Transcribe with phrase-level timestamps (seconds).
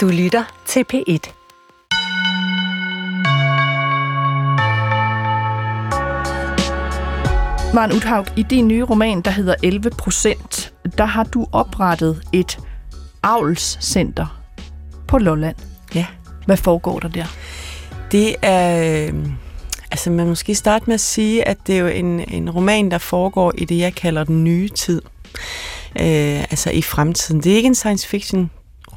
[0.00, 1.32] Du lytter til P1.
[7.74, 12.58] Maren Uthaug, i din nye roman, der hedder 11 procent, der har du oprettet et
[13.22, 14.40] avlscenter
[15.08, 15.56] på Lolland.
[15.94, 16.06] Ja.
[16.46, 17.26] Hvad foregår der der?
[18.12, 19.08] Det er...
[19.08, 19.26] Øh,
[19.90, 22.98] altså, man måske starte med at sige, at det er jo en, en roman, der
[22.98, 25.02] foregår i det, jeg kalder den nye tid.
[26.00, 27.42] Øh, altså i fremtiden.
[27.42, 28.50] Det er ikke en science fiction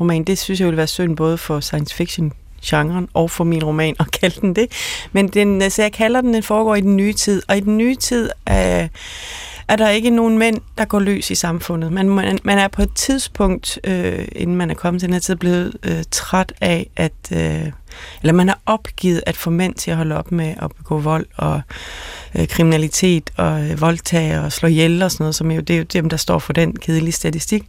[0.04, 0.24] roman.
[0.24, 2.34] Det synes jeg ville være synd både for science fiction
[2.66, 4.72] genren og for min roman at kalde den det.
[5.12, 7.42] Men den, så jeg kalder den, den foregår i den nye tid.
[7.48, 8.88] Og i den nye tid er,
[9.68, 11.92] er der ikke nogen mænd, der går løs i samfundet.
[11.92, 15.20] Man, man, man er på et tidspunkt, øh, inden man er kommet til den her
[15.20, 17.14] tid, blevet øh, træt af, at...
[17.32, 17.72] Øh,
[18.22, 21.26] eller man har opgivet at få mænd til at holde op med at begå vold
[21.36, 21.62] og
[22.36, 25.78] øh, kriminalitet og øh, voldtage og slå ihjel og sådan noget, som jo, det er
[25.78, 27.64] jo dem, der står for den kedelige statistik.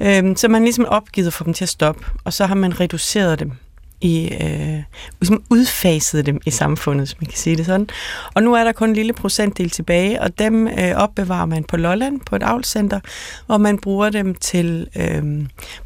[0.00, 2.80] Øh, så man ligesom opgivet at få dem til at stoppe, og så har man
[2.80, 3.52] reduceret dem
[4.00, 4.82] i, øh,
[5.20, 7.88] ligesom udfaset dem i samfundet, hvis man kan sige det sådan.
[8.34, 11.76] Og nu er der kun en lille procentdel tilbage, og dem øh, opbevarer man på
[11.76, 13.00] Lolland på et avlscenter,
[13.46, 15.22] hvor man bruger dem til øh,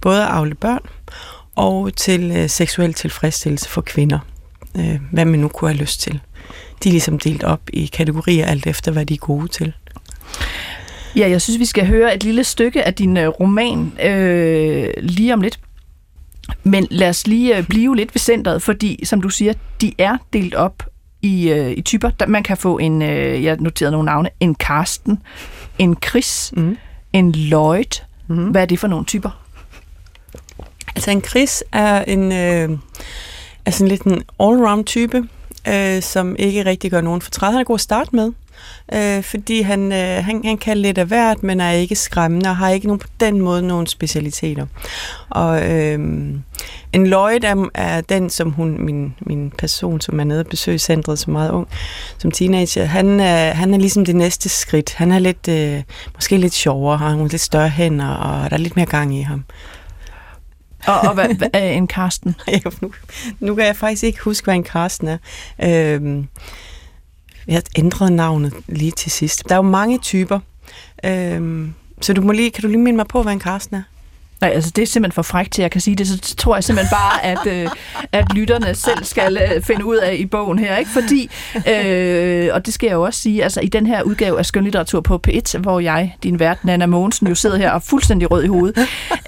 [0.01, 0.83] både at avle børn
[1.57, 4.19] og til øh, seksuel tilfredsstillelse for kvinder.
[4.77, 6.21] Øh, hvad man nu kunne have lyst til.
[6.85, 9.73] De er ligesom delt op i kategorier alt efter, hvad de er gode til.
[11.17, 15.35] Ja, jeg synes, vi skal høre et lille stykke af din øh, roman øh, lige
[15.35, 15.61] om lidt.
[16.65, 20.17] Men lad os lige øh, blive lidt ved centret, fordi som du siger, de er
[20.33, 20.83] delt op
[21.23, 22.11] i, øh, i typer.
[22.29, 25.19] Man kan få en, øh, jeg noterede nogle navne, en Karsten,
[25.79, 26.77] en Chris, mm.
[27.13, 28.03] en Lloyd.
[28.29, 28.51] Mm.
[28.51, 29.31] Hvad er det for nogle typer?
[30.97, 32.79] Altså en Chris er en, øh,
[33.65, 35.29] er sådan lidt en all-round type,
[35.69, 37.51] øh, som ikke rigtig gør nogen fortræd.
[37.51, 38.33] Han er god at starte med,
[38.95, 42.57] øh, fordi han, øh, han, han kan lidt af hvert, men er ikke skræmmende og
[42.57, 44.67] har ikke nogen på den måde nogle specialiteter.
[45.31, 45.99] Og øh,
[46.93, 50.79] en Lloyd er, er den, som hun, min, min person, som er nede og besøge
[50.79, 51.69] centret som meget ung,
[52.19, 54.95] som teenager, han er, han er ligesom det næste skridt.
[54.95, 55.83] Han er lidt, øh,
[56.15, 59.23] måske lidt sjovere, har nogle lidt større hænder, og der er lidt mere gang i
[59.23, 59.45] ham.
[60.87, 62.35] Og, og hvad, hvad er en Karsten?
[62.83, 62.93] nu,
[63.41, 65.19] nu kan jeg faktisk ikke huske, hvad en Karsten er.
[65.65, 66.29] Øhm,
[67.47, 69.49] jeg har ændret navnet lige til sidst.
[69.49, 70.39] Der er jo mange typer.
[71.05, 73.83] Øhm, så du må lige, kan du lige minde mig på, hvad en Karsten er?
[74.43, 76.09] Nej, altså det er simpelthen for frækt til, at jeg kan sige det.
[76.09, 77.71] Så tror jeg simpelthen bare, at, øh,
[78.13, 80.77] at lytterne selv skal øh, finde ud af i bogen her.
[80.77, 80.91] ikke?
[80.91, 81.31] Fordi,
[81.73, 85.01] øh, og det skal jeg jo også sige, altså i den her udgave af skønlitteratur
[85.01, 88.45] på P1, hvor jeg, din vært, Nana Mogensen, jo sidder her og er fuldstændig rød
[88.45, 88.79] i hovedet,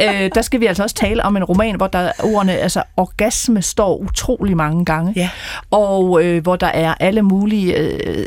[0.00, 3.62] øh, der skal vi altså også tale om en roman, hvor der ordene, altså orgasme
[3.62, 5.12] står utrolig mange gange.
[5.16, 5.30] Ja.
[5.70, 8.26] Og øh, hvor der er alle mulige øh,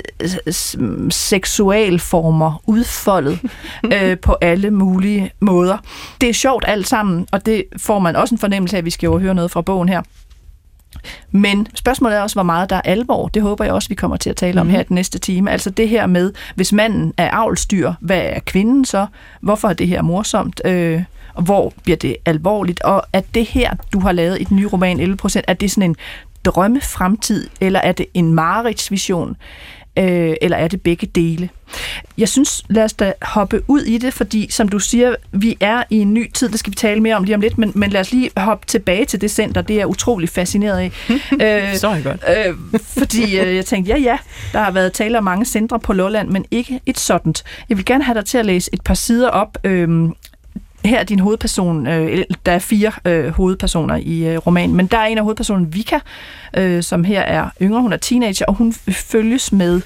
[1.10, 3.40] seksualformer udfoldet
[3.94, 5.78] øh, på alle mulige måder.
[6.22, 8.90] Det er sjovt alt sammen, og det får man også en fornemmelse af, at vi
[8.90, 10.02] skal jo høre noget fra bogen her.
[11.32, 13.28] Men spørgsmålet er også, hvor meget der er alvor.
[13.28, 14.72] Det håber jeg også, vi kommer til at tale om mm.
[14.72, 15.52] her den næste time.
[15.52, 19.06] Altså det her med, hvis manden er avlstyr, hvad er kvinden så?
[19.42, 20.62] Hvorfor er det her morsomt?
[20.66, 22.82] Øh, og hvor bliver det alvorligt?
[22.82, 25.90] Og er det her, du har lavet i den nye roman 11%, er det sådan
[25.90, 25.96] en
[26.46, 29.36] drømmefremtid, eller er det en mareridsvision?
[29.98, 31.50] Øh, eller er det begge dele?
[32.18, 35.84] Jeg synes, lad os da hoppe ud i det, fordi som du siger, vi er
[35.90, 37.90] i en ny tid, det skal vi tale mere om lige om lidt, men, men
[37.90, 40.92] lad os lige hoppe tilbage til det center, det er jeg utrolig fascineret af.
[41.72, 42.24] øh, Så godt.
[42.48, 44.18] øh, fordi øh, jeg tænkte, ja ja,
[44.54, 47.34] der har været tale om mange centre på Lolland, men ikke et sådan.
[47.70, 50.10] Jeg vil gerne have dig til at læse et par sider op øh,
[50.88, 54.98] her er din hovedperson, øh, der er fire øh, hovedpersoner i øh, romanen, men der
[54.98, 56.00] er en af hovedpersonerne, Vika,
[56.54, 59.82] øh, som her er yngre, hun er teenager, og hun følges med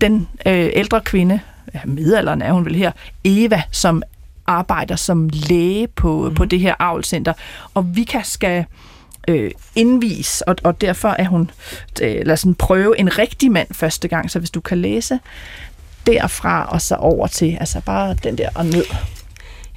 [0.00, 1.40] den øh, ældre kvinde,
[1.84, 2.92] midalderen er hun vel her,
[3.24, 4.02] Eva, som
[4.46, 6.34] arbejder som læge på, mm.
[6.34, 7.32] på det her avlcenter,
[7.74, 8.64] og Vika skal
[9.28, 11.50] øh, indvis, og, og derfor er hun,
[12.02, 15.18] øh, lad os prøve en rigtig mand første gang, så hvis du kan læse
[16.06, 18.84] derfra og så over til, altså bare den der og ned.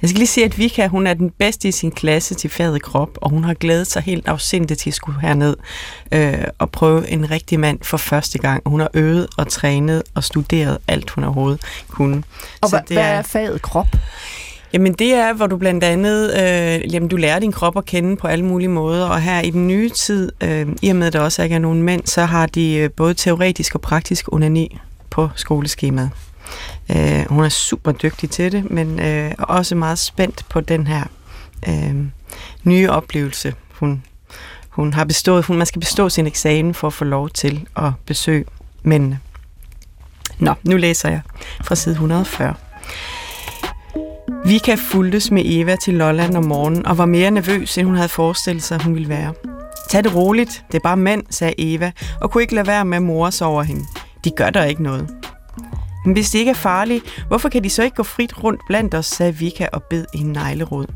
[0.02, 2.82] Jeg skal lige sige, at Vika, hun er den bedste i sin klasse til faget
[2.82, 5.56] krop, og hun har glædet sig helt afsindigt til at skulle herned
[6.12, 8.62] øh, og prøve en rigtig mand for første gang.
[8.66, 12.22] Hun har øvet og trænet og studeret alt, hun overhovedet kunne.
[12.60, 13.96] Og Så hvad, det er, hvad er faget krop?
[14.72, 18.16] Jamen det er, hvor du blandt andet, øh, jamen du lærer din krop at kende
[18.16, 21.12] på alle mulige måder, og her i den nye tid, øh, i og med at
[21.12, 24.78] der også ikke er nogen mænd, så har de øh, både teoretisk og praktisk onani
[25.10, 26.10] på skoleskemaet.
[26.90, 31.04] Øh, hun er super dygtig til det, men øh, også meget spændt på den her
[31.68, 31.94] øh,
[32.64, 34.04] nye oplevelse, hun,
[34.68, 35.44] hun har bestået.
[35.44, 38.44] Hun, man skal bestå sin eksamen for at få lov til at besøge
[38.82, 39.20] mændene.
[40.38, 41.20] Nå, nu læser jeg
[41.64, 42.54] fra side 140.
[44.46, 48.08] Vika fuldtes med Eva til Lolland om morgenen og var mere nervøs, end hun havde
[48.08, 49.34] forestillet sig, hun ville være.
[49.90, 52.96] Tag det roligt, det er bare mænd, sagde Eva, og kunne ikke lade være med
[52.96, 53.84] at more sig over hende.
[54.24, 55.10] De gør der ikke noget.
[56.04, 58.94] Men hvis de ikke er farlige, hvorfor kan de så ikke gå frit rundt blandt
[58.94, 60.86] os, sagde Vika og bed i en neglerod.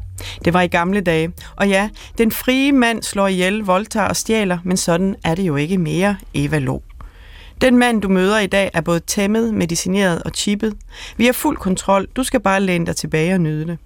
[0.45, 1.89] Det var i gamle dage, og ja,
[2.19, 6.17] den frie mand slår ihjel, voldtager og stjæler, men sådan er det jo ikke mere,
[6.35, 6.83] Eva lå.
[7.61, 10.75] Den mand, du møder i dag, er både tæmmet, medicineret og chippet.
[11.17, 12.07] Vi har fuld kontrol.
[12.17, 13.79] Du skal bare læne dig tilbage og nyde det.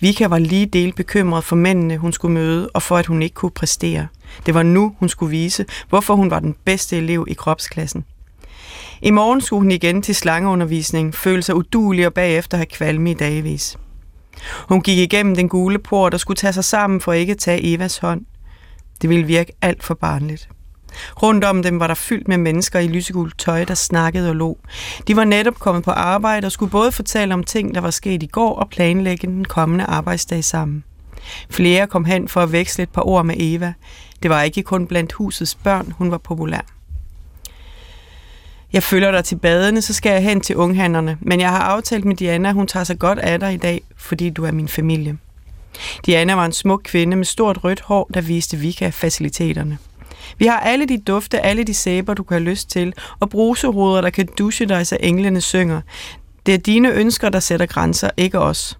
[0.00, 3.34] Vika var lige del bekymret for mændene, hun skulle møde, og for at hun ikke
[3.34, 4.06] kunne præstere.
[4.46, 8.04] Det var nu, hun skulle vise, hvorfor hun var den bedste elev i kropsklassen.
[9.02, 13.14] I morgen skulle hun igen til slangeundervisning, føle sig udulig og bagefter have kvalme i
[13.14, 13.76] dagvis.
[14.68, 17.74] Hun gik igennem den gule port og skulle tage sig sammen for ikke at tage
[17.74, 18.20] Evas hånd.
[19.02, 20.48] Det ville virke alt for barnligt.
[21.22, 24.58] Rundt om dem var der fyldt med mennesker i lysegult tøj, der snakkede og lå.
[25.08, 28.22] De var netop kommet på arbejde og skulle både fortælle om ting, der var sket
[28.22, 30.84] i går, og planlægge den kommende arbejdsdag sammen.
[31.50, 33.74] Flere kom hen for at veksle et par ord med Eva.
[34.22, 36.77] Det var ikke kun blandt husets børn, hun var populær.
[38.72, 42.04] Jeg følger dig til badene, så skal jeg hen til unghandlerne, men jeg har aftalt
[42.04, 44.68] med Diana, at hun tager sig godt af dig i dag, fordi du er min
[44.68, 45.18] familie.
[46.06, 49.78] Diana var en smuk kvinde med stort rødt hår, der viste Vika faciliteterne.
[50.38, 54.00] Vi har alle de dufte, alle de sæber, du kan have lyst til, og brusehoveder,
[54.00, 55.80] der kan dusche dig, så englene synger.
[56.46, 58.78] Det er dine ønsker, der sætter grænser, ikke os.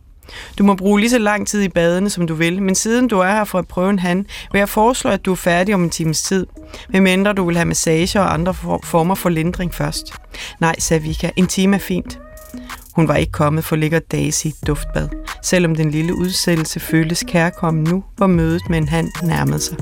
[0.58, 3.18] Du må bruge lige så lang tid i badene, som du vil, men siden du
[3.18, 5.84] er her for at prøve en hand, vil jeg foreslå, at du er færdig om
[5.84, 6.46] en times tid.
[6.88, 8.54] Medmindre du vil have massage og andre
[8.84, 10.14] former for lindring først.
[10.60, 12.18] Nej, sagde Vika, en time er fint.
[12.94, 15.08] Hun var ikke kommet for ligger Daisy duftbad.
[15.42, 19.76] Selvom den lille udsættelse føltes kærkommen nu, hvor mødet med en hand nærmede sig.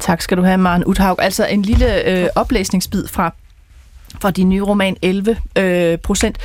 [0.00, 1.22] Tak skal du have, Maren Uthaug.
[1.22, 3.34] Altså en lille øh, oplæsningsbid fra,
[4.20, 6.38] fra din nye roman 11 øh, procent.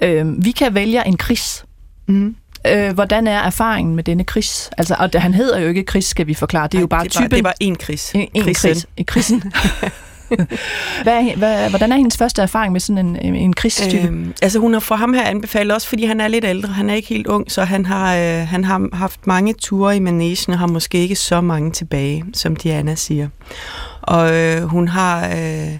[0.00, 1.64] Øh, vi kan vælge en kris.
[2.06, 2.36] Mm.
[2.66, 4.70] Øh, hvordan er erfaringen med denne kris?
[4.78, 6.66] Altså, og han hedder jo ikke kris, skal vi forklare.
[6.66, 7.36] Det er Ej, jo bare det var, typen.
[7.36, 8.12] Det var en kris.
[8.14, 8.86] En, en kris.
[8.96, 9.42] En krisen.
[11.02, 14.06] hvad, hvad, hvordan er hendes første erfaring med sådan en, en krigstype?
[14.06, 16.90] Øhm, altså hun har for ham her anbefalet, også fordi han er lidt ældre, han
[16.90, 20.52] er ikke helt ung, så han har, øh, han har haft mange ture i managen,
[20.52, 23.28] og har måske ikke så mange tilbage, som Diana siger.
[24.02, 25.28] Og øh, hun har...
[25.28, 25.78] Øh,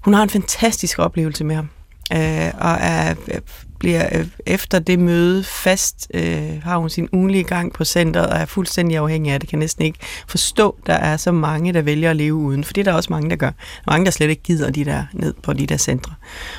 [0.00, 1.68] hun har en fantastisk oplevelse med ham,
[2.12, 3.40] øh, og er øh,
[3.80, 8.36] bliver øh, efter det møde fast, øh, har hun sin ugenlige gang på centret og
[8.36, 9.48] er fuldstændig afhængig af det.
[9.48, 9.98] Kan næsten ikke
[10.28, 12.64] forstå, der er så mange, der vælger at leve uden.
[12.64, 13.50] For det er der også mange, der gør.
[13.86, 16.14] Mange, der slet ikke gider de der ned på de der centre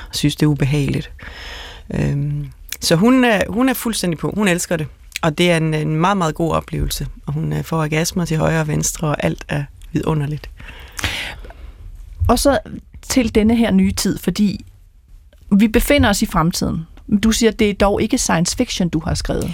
[0.10, 1.12] og synes, det er ubehageligt.
[1.94, 2.34] Øh,
[2.82, 4.32] så hun er, hun er fuldstændig på.
[4.36, 4.88] Hun elsker det.
[5.22, 7.08] Og det er en, en meget, meget god oplevelse.
[7.26, 10.50] Og hun øh, får orgasmer til højre og venstre, og alt er vidunderligt.
[12.28, 12.60] Og så
[13.12, 14.66] til denne her nye tid, fordi
[15.58, 16.88] vi befinder os i fremtiden.
[17.24, 19.54] Du siger, at det er dog ikke science fiction, du har skrevet.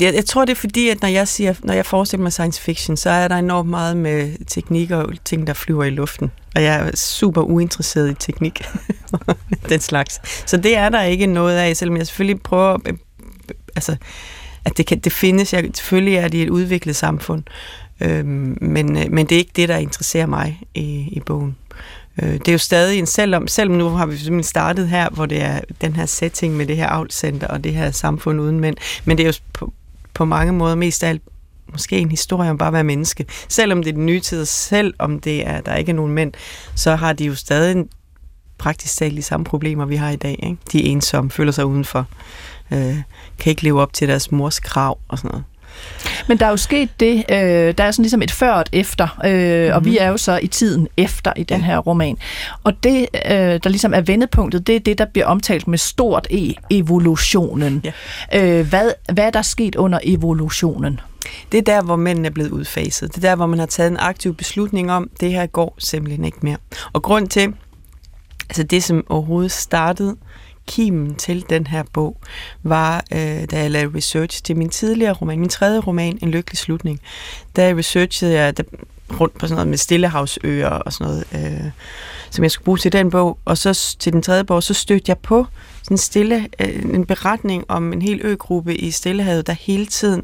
[0.00, 2.60] Jeg, jeg tror, det er fordi, at når jeg, siger, når jeg forestiller mig science
[2.60, 6.30] fiction, så er der enormt meget med teknik og ting, der flyver i luften.
[6.56, 8.62] Og jeg er super uinteresseret i teknik.
[9.68, 10.20] den slags.
[10.50, 12.78] Så det er der ikke noget af, selvom jeg selvfølgelig prøver...
[12.86, 12.94] Øh,
[13.76, 13.96] altså,
[14.64, 15.52] at det, kan, det findes.
[15.52, 17.42] Jeg, selvfølgelig er det et udviklet samfund.
[18.00, 21.56] Øhm, men, øh, men det er ikke det, der interesserer mig i, i bogen.
[22.22, 25.26] Øh, det er jo stadig en, selvom, selvom nu har vi simpelthen startet her, hvor
[25.26, 28.76] det er den her setting med det her avlscenter og det her samfund uden mænd,
[29.04, 29.72] men det er jo på,
[30.14, 31.22] på mange måder mest af alt
[31.72, 33.26] måske en historie om bare at være menneske.
[33.48, 36.32] Selvom det er den nye tid, selvom det er, der ikke er nogen mænd,
[36.74, 37.84] så har de jo stadig
[38.58, 40.40] praktisk talt de samme problemer, vi har i dag.
[40.42, 40.56] Ikke?
[40.72, 42.06] De er ensomme, føler sig udenfor,
[42.70, 42.96] øh,
[43.38, 45.44] kan ikke leve op til deres mors krav og sådan noget.
[46.28, 47.36] Men der er jo sket det, øh,
[47.78, 49.74] der er sådan ligesom et før og et efter, øh, mm-hmm.
[49.74, 49.98] og vi mhm.
[50.00, 52.18] er jo så i tiden efter i den her roman.
[52.64, 56.26] Og det, øh, der ligesom er vendepunktet, det er det, der bliver omtalt med stort
[56.30, 57.84] E, evolutionen.
[58.32, 58.58] Ja.
[58.58, 61.00] Øh, hvad, hvad er der sket under evolutionen?
[61.52, 63.14] Det er der, hvor mændene er blevet udfaset.
[63.14, 66.24] Det er der, hvor man har taget en aktiv beslutning om, det her går simpelthen
[66.24, 66.56] ikke mere.
[66.92, 67.54] Og grund til,
[68.48, 70.16] altså det som overhovedet startede
[70.66, 72.16] kimen til den her bog,
[72.62, 73.18] var, øh,
[73.50, 77.00] da jeg lavede research til min tidligere roman, min tredje roman, En lykkelig slutning.
[77.56, 78.62] Da jeg researchede jeg der,
[79.20, 81.70] rundt på sådan noget med stillehavsøer og sådan noget, øh,
[82.30, 85.04] som jeg skulle bruge til den bog, og så til den tredje bog, så stødte
[85.08, 85.46] jeg på
[85.82, 90.22] sådan stille, øh, en beretning om en hel øgruppe i Stillehavet, der hele tiden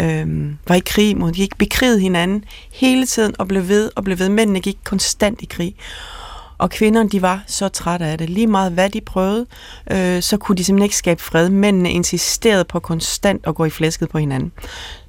[0.00, 4.04] øh, var i krig mod, de gik bekriget hinanden hele tiden og blev ved og
[4.04, 4.28] blev ved.
[4.28, 5.74] Mændene gik konstant i krig.
[6.58, 8.30] Og kvinderne, de var så trætte af det.
[8.30, 9.46] Lige meget hvad de prøvede,
[9.90, 11.50] øh, så kunne de simpelthen ikke skabe fred.
[11.50, 14.52] Mændene insisterede på konstant at gå i flæsket på hinanden.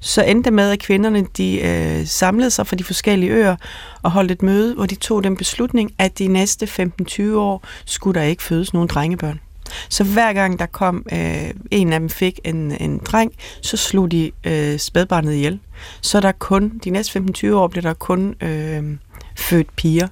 [0.00, 3.56] Så endte det med, at kvinderne de øh, samlede sig fra de forskellige øer
[4.02, 8.20] og holdt et møde, hvor de tog den beslutning, at de næste 15-20 år skulle
[8.20, 9.40] der ikke fødes nogen drengebørn.
[9.88, 14.10] Så hver gang der kom øh, en af dem fik en, en dreng, så slog
[14.10, 15.60] de øh, spædbarnet ihjel.
[16.00, 18.96] Så der kun, de næste 15-20 år blev der kun øh,
[19.36, 20.08] født piger.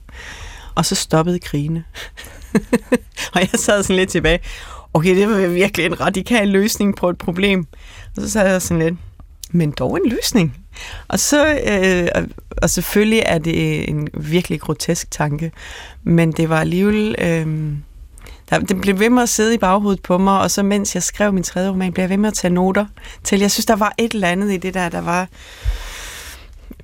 [0.76, 1.84] Og så stoppede krigene.
[3.34, 4.40] og jeg sad sådan lidt tilbage.
[4.94, 7.66] Okay, det var virkelig en radikal løsning på et problem.
[8.16, 8.94] Og så sad jeg sådan lidt,
[9.50, 10.56] men dog en løsning.
[11.08, 12.24] Og så, øh,
[12.62, 15.52] og selvfølgelig er det en virkelig grotesk tanke,
[16.02, 17.72] men det var alligevel, øh,
[18.50, 21.02] der, det blev ved med at sidde i baghovedet på mig, og så mens jeg
[21.02, 22.86] skrev min tredje roman, blev jeg ved med at tage noter
[23.24, 23.40] til.
[23.40, 25.28] Jeg synes, der var et eller andet i det der, der var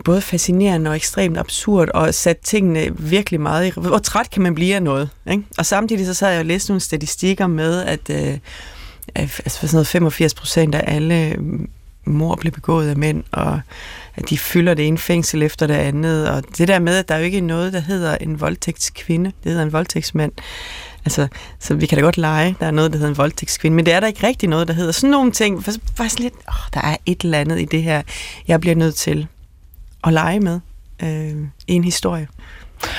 [0.04, 3.80] både fascinerende og ekstremt absurd, og sat tingene virkelig meget i...
[3.80, 5.10] Hvor træt kan man blive af noget?
[5.30, 5.42] Ikke?
[5.58, 8.38] Og samtidig så sad jeg og læste nogle statistikker med, at øh,
[9.16, 11.68] altså sådan noget 85 procent af alle mm,
[12.04, 13.60] mor blev begået af mænd, og
[14.14, 17.14] at de fylder det ene fængsel efter det andet, og det der med, at der
[17.14, 20.32] er jo ikke noget, der hedder en voldtægtskvinde, det hedder en voldtægtsmand.
[21.04, 23.86] Altså, så vi kan da godt lege, der er noget, der hedder en voldtægtskvinde, men
[23.86, 25.64] det er der ikke rigtig noget, der hedder sådan nogle ting.
[25.94, 28.02] Faktisk lidt, åh, der er et eller andet i det her,
[28.48, 29.26] jeg bliver nødt til
[30.04, 30.60] at lege med
[31.02, 32.28] øh, i en historie.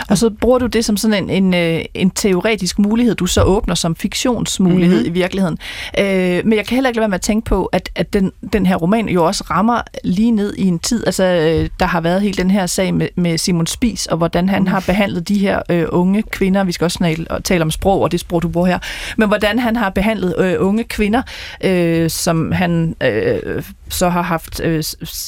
[0.10, 3.44] Og så bruger du det som sådan en, en, øh, en teoretisk mulighed, du så
[3.44, 5.16] åbner som fiktionsmulighed mm-hmm.
[5.16, 5.58] i virkeligheden.
[6.00, 8.32] Øh, men jeg kan heller ikke lade være med at tænke på, at, at den,
[8.54, 11.04] den her roman jo også rammer lige ned i en tid.
[11.06, 14.50] Altså, øh, der har været hele den her sag med, med Simon Spis, og hvordan
[14.50, 16.64] han har behandlet de her øh, unge kvinder.
[16.64, 18.80] Vi skal også tale, tale om sprog, og det sprog, du bruger her.
[19.18, 21.22] Men hvordan han har behandlet øh, unge kvinder,
[21.64, 23.64] øh, som han øh,
[23.94, 24.84] så har haft øh,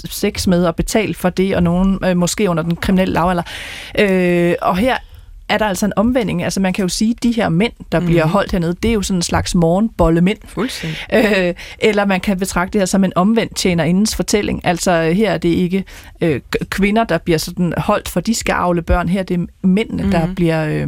[0.10, 3.44] sex med og betalt for det, og nogen øh, måske under den kriminelle lavalder.
[4.00, 4.98] Øh, og her
[5.50, 6.44] er der altså en omvending.
[6.44, 8.06] Altså man kan jo sige, at de her mænd, der mm.
[8.06, 10.38] bliver holdt hernede, det er jo sådan en slags morgenbolle mænd.
[10.48, 10.98] Fuldstændig.
[11.14, 14.66] Øh, eller man kan betragte det her som en omvendt tjenerindens fortælling.
[14.66, 15.84] Altså her er det ikke
[16.22, 19.10] øh, kvinder, der bliver sådan holdt, for de skal afle børn.
[19.10, 20.12] Her er det mændene, mm.
[20.12, 20.66] der bliver...
[20.66, 20.88] Øh,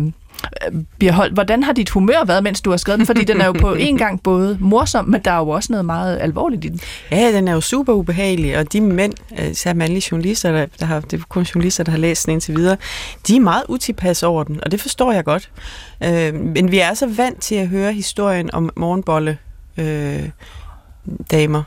[0.98, 1.34] bliver holdt.
[1.34, 3.06] Hvordan har dit humør været, mens du har skrevet den?
[3.06, 5.86] Fordi den er jo på en gang både morsom, men der er jo også noget
[5.86, 6.80] meget alvorligt i den.
[7.12, 10.86] Ja, den er jo super ubehagelig, og de mænd, øh, især mandlige journalister, der, der
[10.86, 12.78] har, det er kun journalister, der har læst den indtil videre,
[13.28, 15.52] de er meget utilpas over den, og det forstår jeg godt.
[16.04, 19.38] Øh, men vi er så vant til at høre historien om morgenbolle
[19.78, 20.30] øh,
[21.32, 21.64] damer,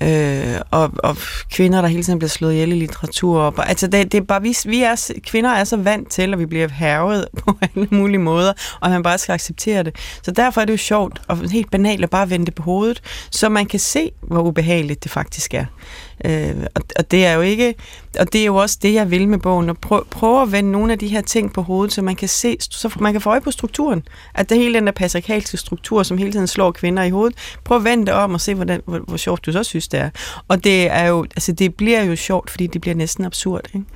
[0.00, 1.16] øh, og, og
[1.50, 3.40] kvinder, der hele tiden bliver slået ihjel i litteratur.
[3.40, 6.38] Og, altså det, det er bare, vi, vi er, kvinder er så vant til, at
[6.38, 9.96] vi bliver hervet på alle mulige måder, og man bare skal acceptere det.
[10.22, 13.02] Så derfor er det jo sjovt og helt banalt at bare vende det på hovedet,
[13.30, 15.64] så man kan se, hvor ubehageligt det faktisk er.
[16.24, 17.74] Øh, og, og det er jo ikke,
[18.18, 20.72] og det er jo også det, jeg vil med bogen, at prøve, prøve at vende
[20.72, 23.30] nogle af de her ting på hovedet, så man kan se, så man kan få
[23.30, 24.02] øje på strukturen.
[24.34, 27.76] At det hele den der patriarkalske struktur, som hele tiden slår kvinder i hovedet, prøv
[27.76, 30.10] at vende det om og se, hvordan, hvor, hvor sjovt du så synes, det er.
[30.48, 33.86] Og det er jo, altså det bliver jo sjovt, fordi det bliver næsten absurd, ikke?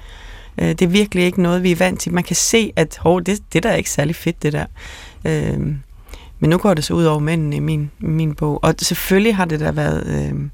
[0.58, 2.12] Øh, det er virkelig ikke noget, vi er vant til.
[2.12, 4.66] Man kan se, at hov, det, det der er ikke særlig fedt, det der.
[5.24, 5.58] Øh,
[6.40, 8.64] men nu går det så ud over mændene i min, min bog.
[8.64, 10.06] Og selvfølgelig har det da været...
[10.06, 10.48] Øh,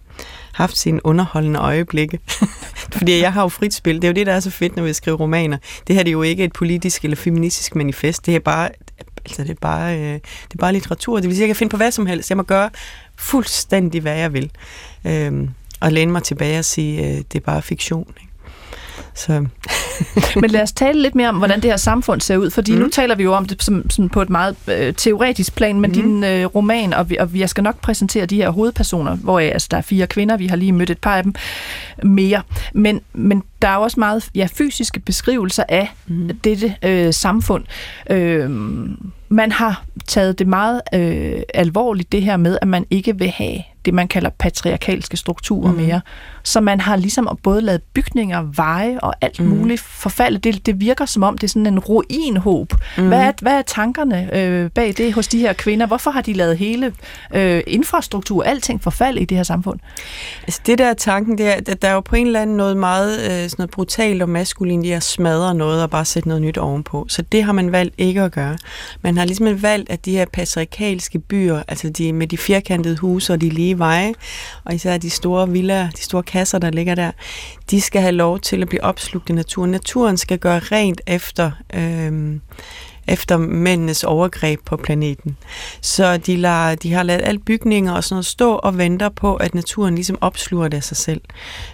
[0.54, 2.18] haft sine underholdende øjeblikke.
[2.96, 3.94] Fordi jeg har jo frit spil.
[3.94, 5.58] Det er jo det, der er så fedt, når vi skriver romaner.
[5.86, 8.26] Det her det er jo ikke et politisk eller feministisk manifest.
[8.26, 8.70] Det er bare,
[9.24, 11.16] altså, det er bare, øh, det er bare litteratur.
[11.16, 12.30] Det vil sige, at jeg kan finde på hvad som helst.
[12.30, 12.70] Jeg må gøre
[13.16, 14.50] fuldstændig, hvad jeg vil.
[15.04, 18.08] Øhm, og læne mig tilbage og sige, øh, det er bare fiktion.
[18.20, 18.34] Ikke?
[19.14, 19.46] Så.
[20.40, 22.78] Men lad os tale lidt mere om, hvordan det her samfund ser ud, fordi mm.
[22.78, 25.90] nu taler vi jo om det som, som på et meget øh, teoretisk plan, men
[25.90, 25.94] mm.
[25.94, 29.68] din øh, roman, og, vi, og jeg skal nok præsentere de her hovedpersoner, hvor altså,
[29.70, 31.34] der er fire kvinder, vi har lige mødt et par af dem
[32.02, 32.42] mere,
[32.72, 36.30] men, men der er også meget ja, fysiske beskrivelser af mm.
[36.44, 37.64] dette øh, samfund.
[38.10, 38.50] Øh,
[39.28, 43.58] man har taget det meget øh, alvorligt, det her med, at man ikke vil have
[43.84, 45.76] det, man kalder patriarkalske strukturer mm.
[45.76, 46.00] mere.
[46.42, 49.46] Så man har ligesom både lavet bygninger, veje og alt mm.
[49.46, 50.38] muligt forfalde.
[50.38, 52.72] Det, det virker som om, det er sådan en ruinhåb.
[52.98, 53.08] Mm.
[53.08, 55.86] Hvad, er, hvad er tankerne øh, bag det hos de her kvinder?
[55.86, 56.92] Hvorfor har de lavet hele
[57.34, 59.80] øh, infrastruktur, alting forfalde i det her samfund?
[60.42, 62.56] Altså det der er tanken, det er, at der er jo på en eller anden
[62.56, 66.28] noget meget øh, sådan noget brutalt og maskulin i at smadre noget og bare sætte
[66.28, 67.06] noget nyt ovenpå.
[67.08, 68.58] Så det har man valgt ikke at gøre.
[69.02, 73.32] Man har ligesom valgt, at de her patriarkalske byer, altså de med de firkantede huse
[73.32, 74.14] og de lige veje,
[74.64, 77.10] og især de store villaer, de store kasser, der ligger der,
[77.70, 79.70] de skal have lov til at blive opslugt i naturen.
[79.70, 81.50] Naturen skal gøre rent efter...
[81.74, 82.38] Øh,
[83.08, 85.36] efter mændenes overgreb på planeten.
[85.80, 89.34] Så de, lader, de har lavet alle bygninger og sådan noget stå og venter på,
[89.34, 91.20] at naturen ligesom opsluger det af sig selv.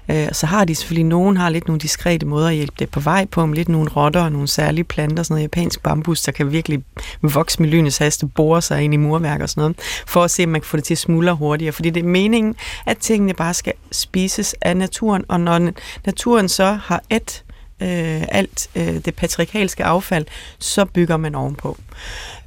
[0.08, 3.00] Øh, så har de selvfølgelig, nogen har lidt nogle diskrete måder at hjælpe det på
[3.00, 6.32] vej på, med lidt nogle rotter og nogle særlige planter, sådan noget japansk bambus, der
[6.32, 6.82] kan virkelig
[7.22, 10.44] vokse med lynets haste, bore sig ind i murværk og sådan noget, for at se,
[10.44, 11.72] om man kan få det til at smuldre hurtigere.
[11.72, 12.54] Fordi det er meningen,
[12.86, 15.70] at tingene bare skal spises af naturen, og når
[16.06, 17.44] naturen så har et
[17.80, 20.26] øh, alt øh, det patriarkalske affald,
[20.58, 21.78] så bygger man ovenpå.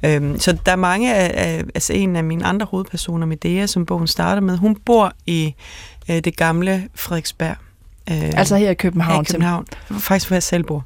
[0.04, 4.06] Øhm, så der er mange af, altså en af mine andre hovedpersoner, Medea, som bogen
[4.06, 5.54] starter med, hun bor i
[6.10, 7.56] øh, det gamle Frederiksberg.
[8.10, 9.14] Øh, altså her i København?
[9.14, 9.66] Her i København.
[10.00, 10.84] Faktisk hvor jeg selv bor.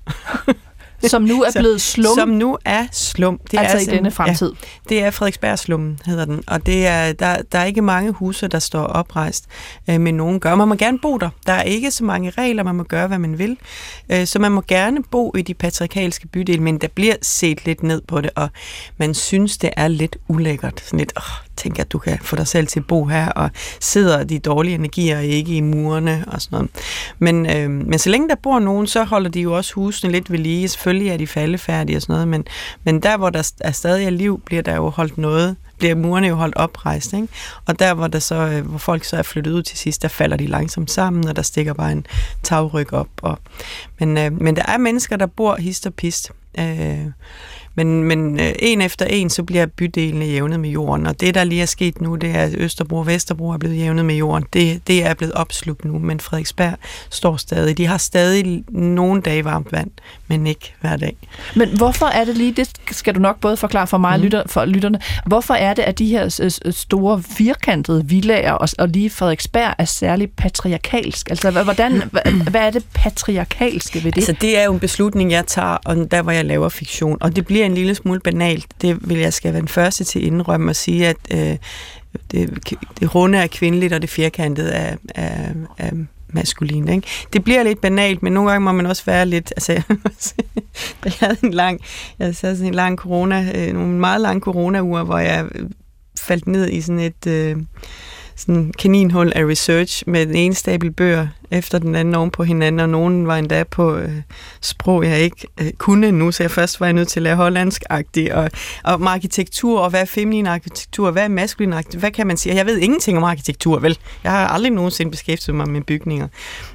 [1.07, 2.19] Som nu er blevet slum?
[2.19, 3.40] Som nu er slum.
[3.50, 4.52] Det altså er i sådan, denne fremtid?
[4.62, 6.43] Ja, det er Frederiksberg slum, hedder den.
[6.47, 9.47] Og det er, der, der er ikke mange huse, der står oprejst,
[9.90, 10.55] øh, men nogen gør.
[10.55, 11.31] Man må gerne bo der.
[11.47, 13.57] Der er ikke så mange regler, man må gøre, hvad man vil.
[14.11, 17.83] Øh, så man må gerne bo i de patriarkalske bydele, men der bliver set lidt
[17.83, 18.49] ned på det, og
[18.97, 20.81] man synes, det er lidt ulækkert.
[20.81, 23.50] Sådan lidt, åh, tænk at du kan få dig selv til at bo her, og
[23.81, 26.71] sidder de dårlige energier ikke i murene og sådan noget.
[27.19, 30.33] Men, øh, men så længe der bor nogen, så holder de jo også husene lidt
[30.33, 30.69] ved lige.
[30.88, 32.45] Selvfølgelig er de faldefærdige og sådan noget, men,
[32.85, 36.35] men der, hvor der er stadig liv, bliver der jo holdt noget bliver murene jo
[36.35, 37.12] holdt oprejst.
[37.12, 37.28] Ikke?
[37.66, 40.09] Og der, hvor, der så, øh, hvor folk så er flyttet ud til sidst, der
[40.09, 42.07] falder de langsomt sammen, og der stikker bare en
[42.42, 43.09] tagryg op.
[43.23, 43.38] Og,
[43.99, 46.33] men, øh, men der er mennesker, der bor hist og pist.
[46.59, 47.07] Øh,
[47.78, 51.44] men, men øh, en efter en, så bliver bydelene jævnet med jorden, og det, der
[51.44, 54.47] lige er sket nu, det er, at Østerbro og Vesterbro er blevet jævnet med jorden.
[54.52, 56.75] Det, det er blevet opslugt nu, men Frederiksberg
[57.11, 57.78] står stadig.
[57.78, 59.90] De har stadig nogle dage varmt vand,
[60.28, 61.16] men ikke hver dag.
[61.56, 64.25] Men hvorfor er det lige, det skal du nok både forklare for mig mm.
[64.25, 69.11] lytter, for lytterne, hvorfor er det, at de her store firkantede villager og, og lige
[69.11, 71.30] Frederiksberg er særlig patriarkalsk?
[71.30, 72.02] Altså, hvordan,
[72.50, 74.16] hvad er det patriarkalske ved det?
[74.28, 77.37] Altså, det er jo en beslutning, jeg tager, og der, hvor jeg laver fiktion, og
[77.37, 78.66] det bliver en lille smule banalt.
[78.82, 81.56] Det vil jeg skal være den første til at indrømme og sige, at øh,
[82.30, 82.58] det,
[83.00, 85.90] det runde er kvindeligt, og det firkantede er, er, er
[86.28, 86.88] maskulin.
[86.88, 87.08] Ikke?
[87.32, 89.52] Det bliver lidt banalt, men nogle gange må man også være lidt...
[89.56, 89.72] Altså,
[91.04, 91.80] jeg havde en lang,
[92.18, 95.70] jeg havde sådan en lang corona, øh, nogle meget lange corona-uger, hvor jeg øh,
[96.20, 97.26] faldt ned i sådan et...
[97.26, 97.56] Øh,
[98.38, 102.80] sådan kaninhul af research med den ene stabel bøger efter den anden oven på hinanden,
[102.80, 104.12] og nogen var endda på øh,
[104.61, 107.37] sprog, jeg ikke øh, kunne nu, så jeg først var jeg nødt til at lære
[107.37, 108.50] hollandsk-agtig, og,
[108.85, 112.37] og om arkitektur, og hvad er feminin arkitektur, hvad er maskulin arkitektur, hvad kan man
[112.37, 112.54] sige?
[112.54, 113.99] Jeg ved ingenting om arkitektur, vel?
[114.25, 116.28] Jeg har aldrig nogensinde beskæftiget mig med bygninger.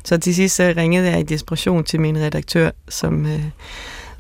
[0.03, 3.26] Så til sidst så ringede jeg i desperation til min redaktør, som...
[3.26, 3.43] Øh,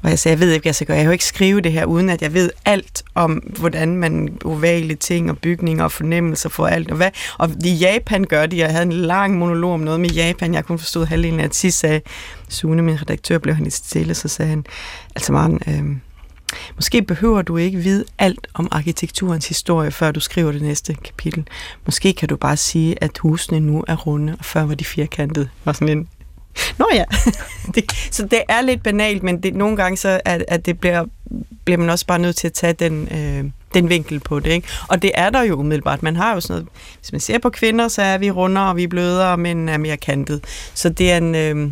[0.03, 0.97] hvor jeg sagde, jeg ved ikke, hvad jeg skal gøre.
[0.97, 4.37] Jeg kan jo ikke skrive det her, uden at jeg ved alt om, hvordan man
[4.45, 6.91] ovale ting og bygninger og fornemmelser for alt.
[6.91, 7.09] Og, hvad.
[7.37, 10.53] og i Japan gør de, jeg havde en lang monolog om noget med Japan.
[10.53, 11.55] Jeg kunne forstå halvdelen af det.
[11.55, 12.01] Sidst sagde
[12.49, 14.65] Sune, min redaktør, blev han lidt stille, så sagde han,
[15.15, 15.97] altså Maren, øh,
[16.75, 21.47] Måske behøver du ikke vide alt om arkitekturens historie, før du skriver det næste kapitel.
[21.85, 25.49] Måske kan du bare sige, at husene nu er runde, og før var de firkantede.
[25.65, 26.07] Var sådan en
[26.77, 27.03] Nå ja,
[27.75, 31.05] det, så det er lidt banalt, men det, nogle gange så at, at det bliver,
[31.65, 34.51] bliver man også bare nødt til at tage den, øh, den vinkel på det.
[34.51, 34.67] Ikke?
[34.87, 36.03] Og det er der jo umiddelbart.
[36.03, 36.67] Man har jo sådan noget,
[36.99, 39.77] hvis man ser på kvinder, så er vi rundere, og vi er blødere, men er
[39.77, 40.43] mere kantet.
[40.73, 41.35] Så det er en...
[41.35, 41.71] Øh,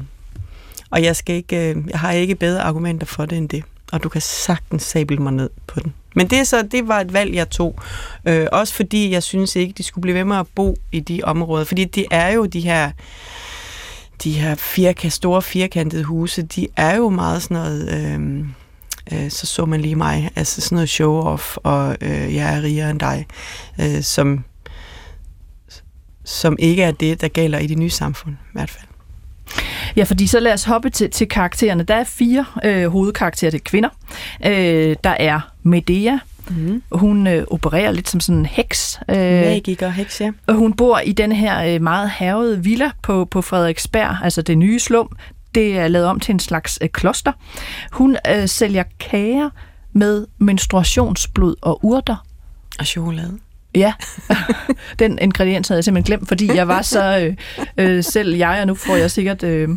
[0.91, 3.63] og jeg, skal ikke, øh, jeg har ikke bedre argumenter for det end det.
[3.91, 5.93] Og du kan sagtens sable mig ned på den.
[6.15, 7.79] Men det, så, det var et valg, jeg tog.
[8.25, 11.21] Øh, også fordi jeg synes ikke, de skulle blive ved med at bo i de
[11.23, 11.65] områder.
[11.65, 12.91] Fordi det er jo de her
[14.23, 18.45] de her firka, store firkantede huse, de er jo meget sådan noget, øh,
[19.13, 22.89] øh, så så man lige mig, altså sådan noget show-off, og øh, jeg er rigere
[22.89, 23.25] end dig,
[23.81, 24.43] øh, som,
[26.23, 28.87] som ikke er det, der gælder i det nye samfund, i hvert fald.
[29.95, 31.83] Ja, fordi så lad os hoppe til, til karaktererne.
[31.83, 33.89] Der er fire øh, hovedkarakterer, det er kvinder.
[34.45, 36.17] Øh, der er Medea,
[36.49, 36.83] Mm.
[36.91, 38.99] Hun øh, opererer lidt som sådan en heks.
[39.09, 40.31] Øh, Magiker heks, ja.
[40.47, 44.57] Og hun bor i den her øh, meget havede villa på, på Frederiksberg, altså det
[44.57, 45.17] nye slum.
[45.55, 47.31] Det er lavet om til en slags øh, kloster.
[47.91, 49.49] Hun øh, sælger kager
[49.93, 52.25] med menstruationsblod og urter.
[52.79, 53.37] Og chokolade.
[53.75, 53.93] Ja,
[54.99, 57.35] den ingrediens havde jeg simpelthen glemt, fordi jeg var så øh,
[57.77, 59.69] øh, selv jeg, og nu får jeg sikkert øh,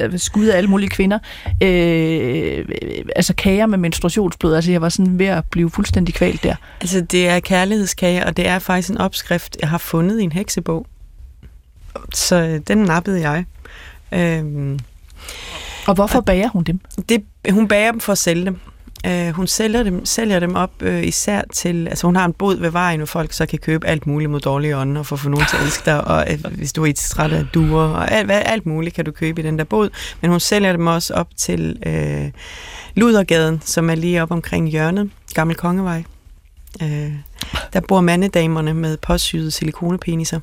[0.00, 1.18] øh, skud af alle mulige kvinder,
[1.62, 2.64] øh,
[3.16, 6.54] altså kager med menstruationsblod, altså jeg var sådan ved at blive fuldstændig kvalt der.
[6.80, 10.32] Altså det er kærlighedskager, og det er faktisk en opskrift, jeg har fundet i en
[10.32, 10.86] heksebog.
[12.14, 13.44] Så øh, den nappede jeg.
[14.12, 14.78] Øh,
[15.86, 16.80] og hvorfor bager hun dem?
[17.08, 18.60] Det, hun bager dem for at sælge dem.
[19.06, 22.56] Øh, hun sælger dem, sælger dem op øh, især til, altså hun har en bod
[22.56, 25.20] ved vejen, hvor folk så kan købe alt muligt mod dårlige ånder, og for at
[25.20, 27.88] få nogen til at elske dig, og øh, hvis du er i træt af duer,
[27.88, 29.90] og alt, hvad, alt muligt kan du købe i den der bod.
[30.20, 32.30] Men hun sælger dem også op til øh,
[32.94, 36.04] Ludergaden, som er lige op omkring hjørnet, Gammel Kongevej.
[36.82, 37.12] Øh,
[37.72, 40.40] der bor mandedamerne med påsyede silikonepeniser,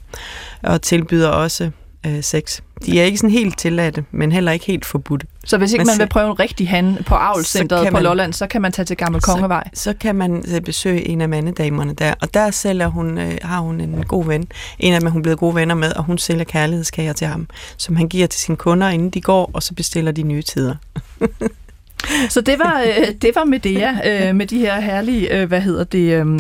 [0.63, 1.71] og tilbyder også
[2.08, 2.60] øh, sex.
[2.86, 5.28] De er ikke sådan helt tilladte, men heller ikke helt forbudte.
[5.46, 8.34] Så hvis ikke Man man vil prøve en rigtig han på avlscenteret på man- Lolland,
[8.34, 9.64] så kan man tage til Gammel Kongevej.
[9.74, 13.38] Så, så kan man øh, besøge en af mandedamerne der, og der sælger hun, øh,
[13.42, 14.48] har hun en god ven.
[14.80, 17.48] En af dem er hun blevet gode venner med, og hun sælger kærlighedskager til ham,
[17.78, 20.76] som han giver til sine kunder, inden de går, og så bestiller de nye tider.
[22.30, 25.84] Så det var, øh, det var Medea øh, med de her herlige, øh, hvad hedder
[25.84, 26.40] det, øh,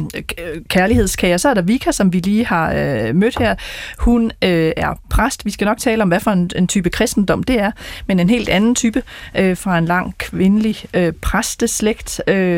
[0.69, 1.37] kærlighedskager.
[1.37, 2.73] Så er der Vika, som vi lige har
[3.13, 3.55] mødt her.
[3.99, 5.45] Hun er præst.
[5.45, 7.71] Vi skal nok tale om, hvad for en, type kristendom det er,
[8.07, 9.03] men en helt anden type
[9.35, 10.77] fra en lang kvindelig
[11.21, 12.09] præsteslægt.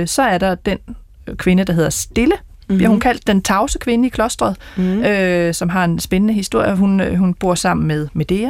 [0.05, 0.77] Så er der den
[1.37, 2.35] kvinde, der hedder Stille.
[2.67, 2.77] Mm-hmm.
[2.77, 5.03] Bliver hun kaldt den tavse kvinde i klostret, mm.
[5.03, 6.75] øh, som har en spændende historie.
[6.75, 8.49] Hun, øh, hun bor sammen med Medea.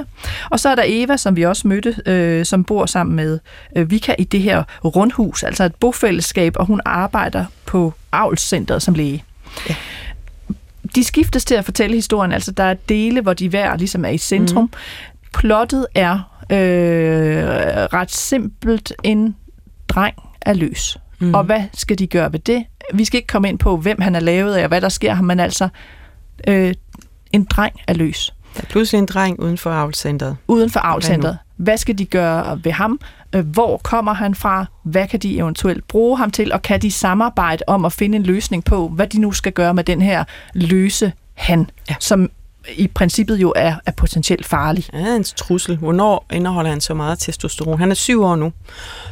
[0.49, 3.39] Og så er der Eva, som vi også mødte, øh, som bor sammen med
[3.75, 8.93] øh, Vika i det her rundhus, altså et bofællesskab, og hun arbejder på avlscenteret som
[8.93, 9.23] læge.
[9.69, 9.75] Ja.
[10.95, 14.09] De skiftes til at fortælle historien, altså der er dele, hvor de hver ligesom er
[14.09, 14.63] i centrum.
[14.63, 14.71] Mm.
[15.33, 16.13] Plottet er
[16.49, 16.57] øh,
[17.93, 18.93] ret simpelt.
[19.03, 19.35] En
[19.89, 20.97] dreng er løs.
[21.19, 21.33] Mm.
[21.33, 22.63] Og hvad skal de gøre ved det?
[22.93, 25.13] Vi skal ikke komme ind på, hvem han er lavet af, og hvad der sker
[25.13, 25.67] ham, men altså,
[26.47, 26.73] øh,
[27.33, 28.33] en dreng er løs.
[28.55, 30.37] Der er pludselig en dreng uden for avlscenteret.
[30.47, 31.37] Uden for avlcentret.
[31.57, 32.99] Hvad skal de gøre ved ham?
[33.35, 34.65] Øh, Hvor kommer han fra?
[34.83, 36.53] Hvad kan de eventuelt bruge ham til?
[36.53, 39.73] Og kan de samarbejde om at finde en løsning på, hvad de nu skal gøre
[39.73, 40.23] med den her
[40.53, 41.95] løse han, Ja.
[41.99, 42.29] som
[42.69, 44.85] i princippet jo er, er potentielt farlig.
[44.93, 45.77] Ja, en trussel.
[45.77, 47.79] Hvornår indeholder han så meget testosteron?
[47.79, 48.51] Han er syv år nu.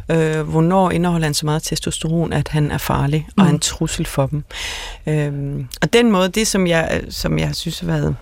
[0.09, 3.49] Øh, hvornår indeholder han så meget testosteron, at han er farlig og Mm.
[3.49, 4.43] en trussel for dem?
[5.07, 8.15] Øh, og den måde, det som jeg, som jeg synes har været,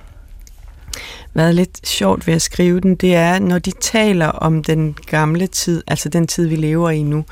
[1.33, 5.47] været lidt sjovt ved at skrive den, det er, når de taler om den gamle
[5.47, 7.25] tid, altså den tid, vi lever i nu,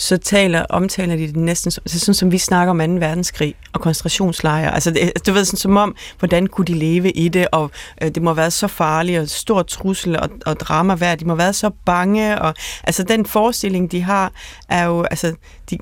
[0.00, 2.84] så taler, omtaler de det næsten som, sådan, som vi snakker om 2.
[2.84, 4.74] verdenskrig og koncentrationslejre.
[4.74, 7.70] Altså, det, du ved, sådan, som om, hvordan kunne de leve i det, og
[8.02, 11.18] øh, det må have været så farligt, og stor trussel og, og drama værd.
[11.18, 14.32] De må have været så bange, og altså den forestilling, de har,
[14.68, 15.34] er jo, altså,
[15.70, 15.78] de,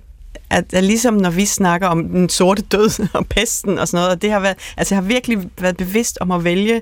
[0.51, 4.11] er, at ligesom når vi snakker om den sorte død og pesten og sådan noget,
[4.11, 6.81] og det har været, altså jeg har virkelig været bevidst om at vælge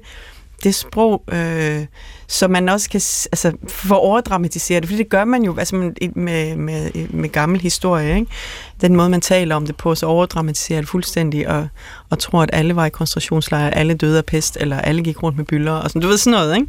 [0.65, 1.87] det sprog, øh,
[2.27, 3.01] så man også kan
[3.33, 8.15] altså, få overdramatisere det, fordi det gør man jo altså, med, med, med gammel historie.
[8.15, 8.31] Ikke?
[8.81, 11.69] Den måde, man taler om det på, så overdramatiserer det fuldstændig, og,
[12.11, 15.39] og tror, at alle var i koncentrationslejre, alle døde af pest, eller alle gik rundt
[15.39, 16.57] med byller, og sådan, du ved sådan noget.
[16.57, 16.69] Ikke?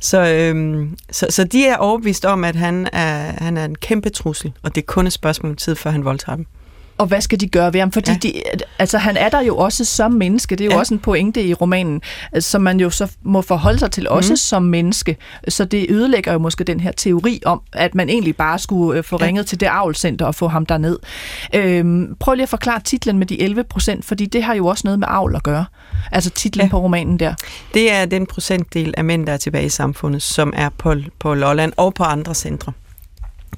[0.00, 4.10] Så, øh, så, så de er overbevist om, at han er, han er en kæmpe
[4.10, 6.46] trussel, og det er kun et spørgsmål om tid, før han voldtager dem.
[7.02, 7.92] Og hvad skal de gøre ved ham?
[7.92, 8.16] Fordi Ja.
[8.22, 8.32] de,
[8.78, 10.56] altså, han er der jo også som menneske.
[10.56, 10.78] Det er jo Ja.
[10.78, 12.02] også en pointe i romanen,
[12.40, 14.36] som man jo så må forholde sig til også mm.
[14.36, 15.16] som menneske.
[15.48, 19.04] Så det ødelægger jo måske den her teori om, at man egentlig bare skulle øh,
[19.04, 19.26] få Ja.
[19.26, 20.98] ringet til det avlcenter og få ham derned.
[21.54, 24.82] Øhm, prøv lige at forklare titlen med de 11 procent, fordi det har jo også
[24.84, 25.64] noget med avl at gøre.
[26.12, 26.70] Altså titlen ja.
[26.70, 27.34] på romanen der.
[27.74, 31.34] Det er den procentdel af mænd, der er tilbage i samfundet, som er på, på
[31.34, 32.72] Lolland og på andre centre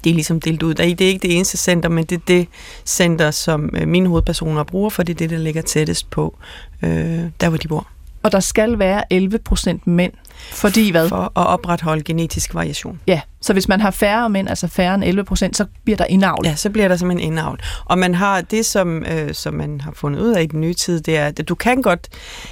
[0.03, 0.73] de er ligesom delt ud.
[0.73, 2.47] Det er ikke det eneste center, men det er det
[2.85, 6.37] center, som øh, mine hovedpersoner bruger, for det er det, der ligger tættest på,
[6.83, 7.87] øh, der hvor de bor.
[8.23, 10.13] Og der skal være 11 procent mænd.
[10.51, 11.09] Fordi hvad?
[11.09, 12.99] For at opretholde genetisk variation.
[13.07, 16.05] Ja, så hvis man har færre mænd, altså færre end 11 procent, så bliver der
[16.05, 16.45] indavl.
[16.45, 17.59] Ja, så bliver der simpelthen indavl.
[17.85, 20.73] Og man har det, som, øh, som man har fundet ud af i den nye
[20.73, 22.07] tid, det er, at du kan godt,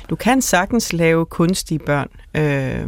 [0.10, 2.88] du kan sagtens lave kunstige børn, øh,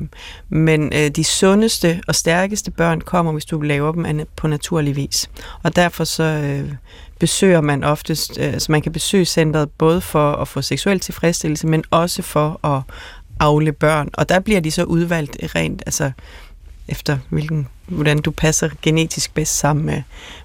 [0.50, 5.30] men øh, de sundeste og stærkeste børn kommer, hvis du laver dem på naturlig vis.
[5.64, 6.72] Og derfor så øh,
[7.20, 11.68] besøger man oftest, øh, så man kan besøge centret både for at få seksuel tilfredsstillelse,
[11.68, 12.82] men også for at
[13.40, 14.10] afle børn.
[14.14, 16.12] Og der bliver de så udvalgt rent, altså
[16.88, 20.02] efter hvilken, hvordan du passer genetisk bedst sammen med,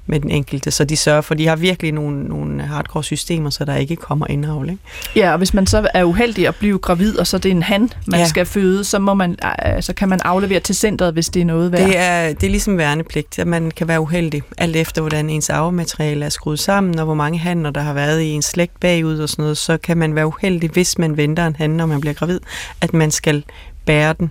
[0.07, 0.71] med den enkelte.
[0.71, 4.27] Så de sørger for, de har virkelig nogle, nogle hardcore systemer, så der ikke kommer
[4.27, 4.71] indavl.
[4.71, 4.83] Ikke?
[5.17, 7.63] Ja, og hvis man så er uheldig at blive gravid, og så det er en
[7.63, 8.27] han, man Ja.
[8.27, 9.37] skal føde, så, må man,
[9.81, 11.87] så kan man aflevere til centret, hvis det er noget værd.
[11.89, 15.51] Det er, det er ligesom værnepligt, at man kan være uheldig, alt efter hvordan ens
[15.51, 19.19] arvemateriale er skruet sammen, og hvor mange hanner der har været i ens slægt bagud
[19.19, 22.01] og sådan noget, så kan man være uheldig, hvis man venter en han, når man
[22.01, 22.41] bliver gravid,
[22.81, 23.45] at man skal
[23.87, 24.31] bære den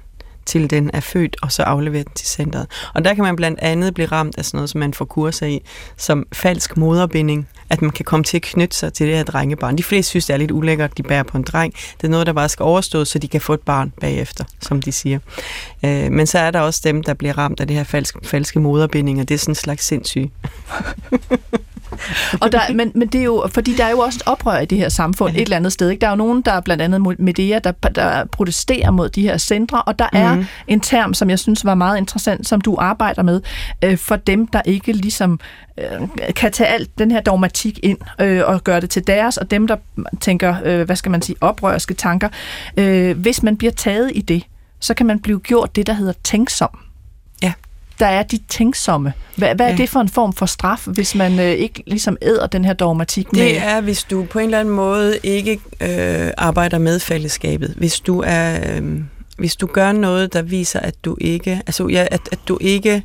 [0.50, 2.68] til den er født, og så aflevere den til centret.
[2.94, 5.46] Og der kan man blandt andet blive ramt af sådan noget, som man får kurser
[5.46, 5.62] i,
[5.98, 9.78] som falsk moderbinding, at man kan komme til at knytte sig til det her drengebarn.
[9.78, 11.74] De fleste synes, det er lidt ulækkert, de bærer på en dreng.
[11.74, 14.82] Det er noget, der bare skal overstås, så de kan få et barn bagefter, som
[14.82, 15.20] de siger.
[15.86, 18.60] Øh, men så er der også dem, der bliver ramt af det her falske, falske
[18.60, 20.30] moderbinding, og det er sådan en slags sindssyg.
[22.41, 24.65] og der, men, men det er jo, fordi der er jo også et oprør i
[24.65, 25.89] det her samfund et eller andet sted.
[25.89, 26.02] Ikke?
[26.02, 29.38] Der er jo nogen, der er blandt andet Medea, der, der protesterer mod de her
[29.38, 30.19] centre, og der mm.
[30.19, 33.41] er en term, som jeg synes var meget interessant, som du arbejder med,
[33.84, 35.39] øh, for dem, der ikke ligesom
[35.78, 39.52] øh, kan tage alt den her dogmatik ind øh, og gøre det til deres, og
[39.52, 39.78] dem, der
[40.21, 42.30] tænker, øh, hvad skal man sige, oprørske tanker.
[42.78, 44.43] Øh, hvis man bliver taget i det,
[44.80, 46.80] så kan man blive gjort det, der hedder tænksom.
[48.00, 49.14] Der er de tænksomme.
[49.36, 49.78] Hvad, hvad er ja.
[49.78, 53.34] det for en form for straf, hvis man øh, ikke ligesom æder den her dogmatik
[53.34, 53.42] med?
[53.42, 57.74] Det er, hvis du på en eller anden måde ikke øh, arbejder med fællesskabet.
[57.78, 58.76] Hvis du er...
[58.76, 59.00] Øh,
[59.38, 63.04] hvis du gør noget, der viser, at du ikke, altså, ja, at, at du ikke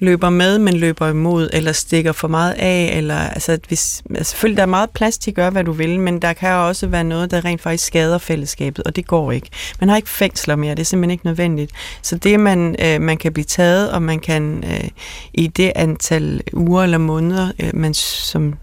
[0.00, 4.30] løber med, men løber imod, eller stikker for meget af, eller altså, at hvis, altså
[4.30, 6.86] selvfølgelig der er meget plads til at gøre, hvad du vil, men der kan også
[6.86, 9.48] være noget, der rent faktisk skader fællesskabet, og det går ikke.
[9.80, 11.72] Man har ikke fængsler mere, det er simpelthen ikke nødvendigt.
[12.02, 14.88] Så det, man, øh, man kan blive taget, og man kan øh,
[15.34, 18.54] i det antal uger eller måneder, øh, man som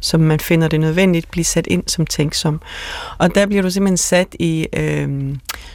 [0.00, 2.60] som man finder det nødvendigt, blive sat ind som tænksom.
[3.18, 5.08] Og der bliver du simpelthen sat i øh,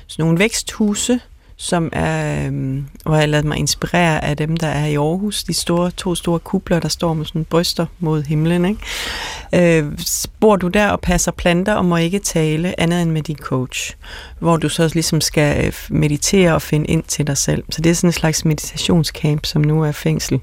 [0.08, 1.20] sådan nogle væksthuse,
[1.62, 5.44] som er, øh, hvor jeg har lavet mig inspirere af dem, der er i Aarhus.
[5.44, 8.66] De store, to store kubler, der står med sådan bryster mod himlen.
[8.66, 9.80] Ikke?
[9.80, 9.92] Øh,
[10.40, 13.96] bor du der og passer planter og må ikke tale andet end med din coach,
[14.40, 17.64] hvor du så ligesom skal øh, meditere og finde ind til dig selv.
[17.70, 20.40] Så det er sådan en slags meditationscamp, som nu er fængsel.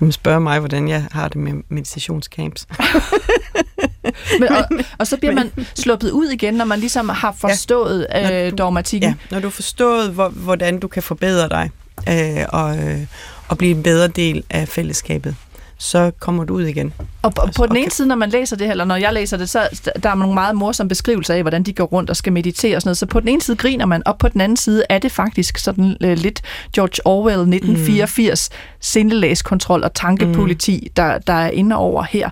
[0.00, 2.66] Man spørger mig, hvordan jeg har det med meditationscamps.
[4.40, 4.64] men, og,
[4.98, 9.10] og så bliver man sluppet ud igen, når man ligesom har forstået ja, øh, dogmatikken.
[9.10, 11.70] Ja, når du har forstået, hvor, hvordan du kan forbedre dig
[12.08, 13.00] øh, og, øh,
[13.48, 15.36] og blive en bedre del af fællesskabet
[15.78, 16.92] så kommer du ud igen.
[17.22, 19.36] Og på, altså, på den ene side, når man læser det, eller når jeg læser
[19.36, 22.32] det, så der er nogle meget morsomme beskrivelser af, hvordan de går rundt og skal
[22.32, 22.98] meditere og sådan noget.
[22.98, 25.58] Så på den ene side griner man, og på den anden side er det faktisk
[25.58, 26.42] sådan uh, lidt
[26.74, 28.56] George Orwell 1984 mm.
[28.80, 30.92] sindelæskontrol og tankepoliti, mm.
[30.96, 32.30] der, der er inde over her.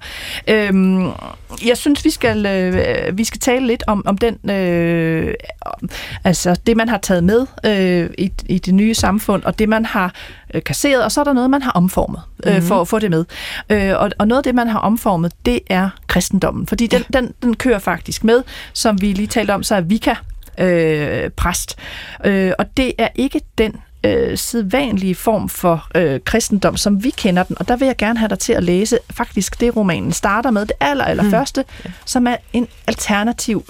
[0.48, 1.10] Øhm,
[1.66, 5.34] jeg synes, vi skal, øh, vi skal tale lidt om, om den, øh,
[6.24, 9.84] altså det, man har taget med øh, i, i det nye samfund, og det, man
[9.84, 10.14] har
[10.54, 12.66] øh, kasseret, og så er der noget, man har omformet øh, mm-hmm.
[12.66, 13.24] for at få det med.
[13.70, 17.34] Øh, og, og noget af det, man har omformet, det er kristendommen, fordi den, den,
[17.42, 20.14] den kører faktisk med, som vi lige talte om, så er Vika
[20.58, 21.78] øh, præst.
[22.24, 27.42] Øh, og det er ikke den øh, sædvanlige form for øh, kristendom, som vi kender
[27.42, 27.56] den.
[27.60, 30.66] Og der vil jeg gerne have dig til at læse faktisk det, romanen starter med,
[30.66, 31.30] det aller, aller mm.
[31.30, 31.64] første,
[32.04, 33.64] som er en alternativ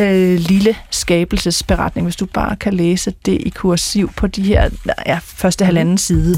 [0.00, 4.70] øh, lille skabelsesberetning, hvis du bare kan læse det i kursiv på de her
[5.06, 6.36] ja, første halvanden side.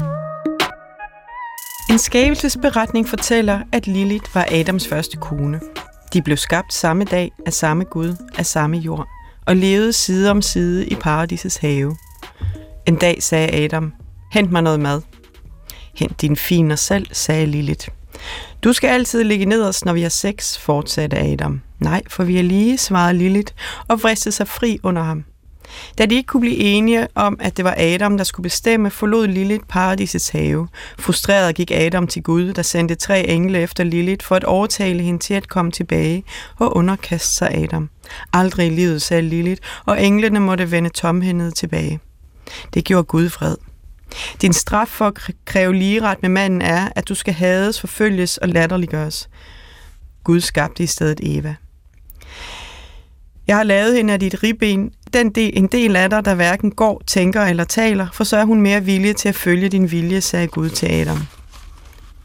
[1.89, 5.59] En skabelsesberetning fortæller, at Lilith var Adams første kone.
[6.13, 9.07] De blev skabt samme dag af samme Gud, af samme jord,
[9.45, 11.95] og levede side om side i paradisets have.
[12.87, 13.93] En dag sagde Adam,
[14.31, 15.01] hent mig noget mad.
[15.95, 17.87] Hent din finer selv, sagde Lilith.
[18.63, 21.61] Du skal altid ligge nederst, når vi har sex, fortsatte Adam.
[21.79, 23.53] Nej, for vi er lige, svarede Lilith,
[23.87, 25.23] og vristede sig fri under ham.
[25.97, 29.27] Da de ikke kunne blive enige om, at det var Adam, der skulle bestemme, forlod
[29.27, 30.67] Lilith paradisets have.
[30.99, 35.19] Frustreret gik Adam til Gud, der sendte tre engle efter Lilith for at overtale hende
[35.19, 36.23] til at komme tilbage
[36.59, 37.89] og underkaste sig Adam.
[38.33, 41.99] Aldrig i livet, sagde Lilith, og englene måtte vende tomhændede tilbage.
[42.73, 43.55] Det gjorde Gud fred.
[44.41, 48.49] Din straf for at kræve ligeret med manden er, at du skal hades, forfølges og
[48.49, 49.29] latterliggøres.
[50.23, 51.55] Gud skabte i stedet Eva.
[53.47, 56.71] Jeg har lavet hende af dit ribben, den del, en del af dig, der hverken
[56.71, 60.21] går, tænker eller taler, for så er hun mere villig til at følge din vilje,
[60.21, 61.19] sagde Gud til Adam.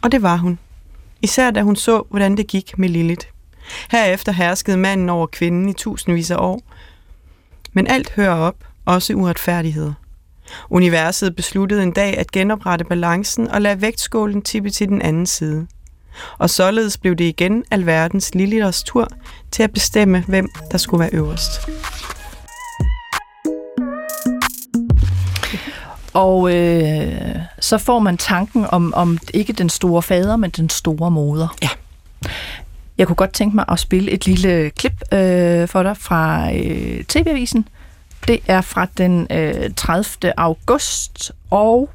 [0.03, 0.59] Og det var hun.
[1.23, 3.27] Især da hun så, hvordan det gik med Lilith.
[3.91, 6.63] Herefter herskede manden over kvinden i tusindvis af år.
[7.73, 9.93] Men alt hører op, også uretfærdigheder.
[10.71, 15.67] Universet besluttede en dag at genoprette balancen og lade vægtskålen tippe til den anden side.
[16.39, 19.09] Og således blev det igen alverdens Lilithers tur
[19.51, 21.69] til at bestemme, hvem der skulle være øverst.
[26.13, 31.11] Og øh, så får man tanken om, om ikke den store fader, men den store
[31.11, 31.57] moder.
[31.63, 31.69] Ja.
[32.99, 37.05] Jeg kunne godt tænke mig at spille et lille klip øh, for dig fra øh,
[37.05, 37.69] TV-avisen.
[38.29, 40.33] Det er fra den øh, 30.
[40.37, 41.91] august, og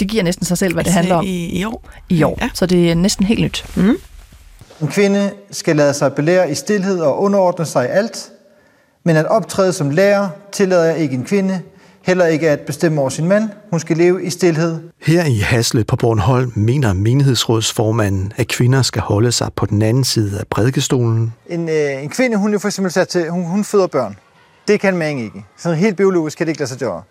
[0.00, 1.24] det giver næsten sig selv, hvad altså det handler om.
[1.24, 1.88] I, i år?
[2.08, 2.50] I år, ja.
[2.54, 3.64] så det er næsten helt nyt.
[3.76, 3.96] Mm.
[4.80, 8.30] En kvinde skal lade sig belære i stillhed og underordne sig i alt,
[9.04, 11.60] men at optræde som lærer tillader jeg ikke en kvinde,
[12.02, 13.48] heller ikke at bestemme over sin mand.
[13.70, 14.78] Hun skal leve i stillhed.
[15.02, 20.04] Her i Hasle på Bornholm mener menighedsrådsformanden, at kvinder skal holde sig på den anden
[20.04, 21.34] side af prædikestolen.
[21.46, 24.16] En, øh, en kvinde, hun er for eksempel sat til, hun, hun føder børn.
[24.68, 25.44] Det kan man ikke.
[25.58, 27.02] Så helt biologisk kan det ikke lade sig gøre.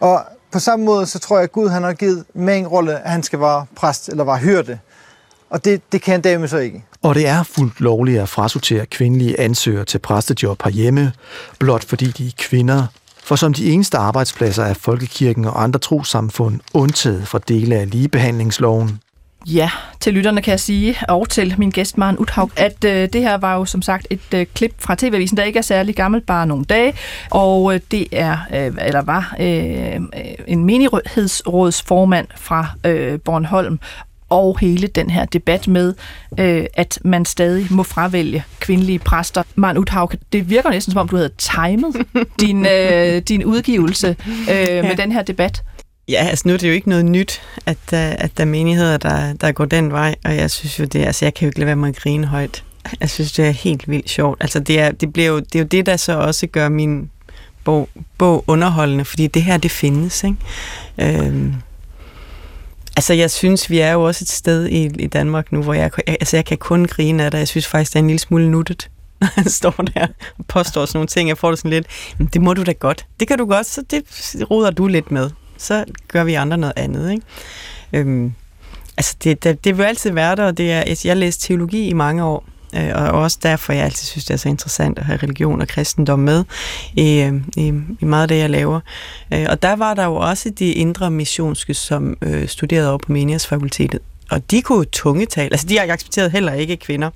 [0.00, 0.20] Og
[0.52, 3.10] på samme måde, så tror jeg, at Gud han har givet med en rolle, at
[3.10, 4.78] han skal være præst eller være hyrde.
[5.50, 6.84] Og det, det kan en dame så ikke.
[7.02, 11.12] Og det er fuldt lovligt at frasortere kvindelige ansøgere til præstejob herhjemme,
[11.58, 12.86] blot fordi de er kvinder.
[13.24, 19.00] For som de eneste arbejdspladser er folkekirken og andre trosamfund undtaget fra dele af ligebehandlingsloven.
[19.46, 23.22] Ja, til lytterne kan jeg sige, og til min gæst Maren Uthaug, at øh, det
[23.22, 26.26] her var jo som sagt et øh, klip fra TV-avisen, der ikke er særlig gammelt,
[26.26, 26.94] bare nogle dage,
[27.30, 30.00] og øh, det er, øh, eller var, øh,
[30.46, 33.78] en menighedsrådsformand fra øh, Bornholm,
[34.28, 35.94] og hele den her debat med,
[36.40, 39.42] øh, at man stadig må fravælge kvindelige præster.
[39.54, 42.06] Maren Uthaug, det virker næsten som om, du havde timet
[42.40, 44.82] din, øh, din udgivelse øh, ja.
[44.82, 45.62] med den her debat.
[46.08, 48.96] Ja, altså nu er det jo ikke noget nyt, at, øh, at der er menigheder,
[48.96, 51.58] der, der går den vej, og jeg synes jo det, altså jeg kan jo ikke
[51.58, 52.64] lade være med at grine højt.
[53.00, 54.38] Jeg synes, det er helt vildt sjovt.
[54.40, 57.10] Altså det er, det, bliver jo, det er jo det, der så også gør min
[57.64, 57.88] bog,
[58.18, 60.36] bog underholdende, fordi det her, det findes, ikke?
[60.98, 61.54] Øhm,
[62.96, 65.90] altså jeg synes, vi er jo også et sted i, i Danmark nu, hvor jeg,
[66.06, 67.38] altså jeg kan kun grine af det.
[67.38, 68.90] Jeg synes faktisk, det er en lille smule nuttet
[69.20, 70.06] når han står der
[70.38, 71.28] og påstår sådan nogle ting.
[71.28, 71.86] Jeg får det sådan lidt,
[72.18, 73.06] men det må du da godt.
[73.20, 74.02] Det kan du godt, så det
[74.50, 77.10] ruder du lidt med så gør vi andre noget andet.
[77.10, 77.22] Ikke?
[77.92, 78.32] Øhm,
[78.96, 81.92] altså det, det, det vil altid være der, og det er, jeg læste teologi i
[81.92, 82.44] mange år,
[82.76, 85.68] øh, og også derfor jeg altid synes, det er så interessant at have religion og
[85.68, 86.44] kristendom med
[86.94, 88.80] i, i, i meget af det, jeg laver.
[89.32, 93.12] Øh, og der var der jo også de indre missionske, som øh, studerede over på
[93.12, 97.10] menighedsfakultetet, og de kunne tungetale, altså de har accepteret heller ikke, at kvinder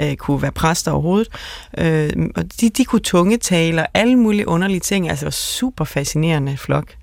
[0.00, 1.28] øh, kunne være præster overhovedet,
[1.78, 5.84] øh, og de, de kunne tungetale og alle mulige underlige ting, altså det var super
[5.84, 6.94] fascinerende flok.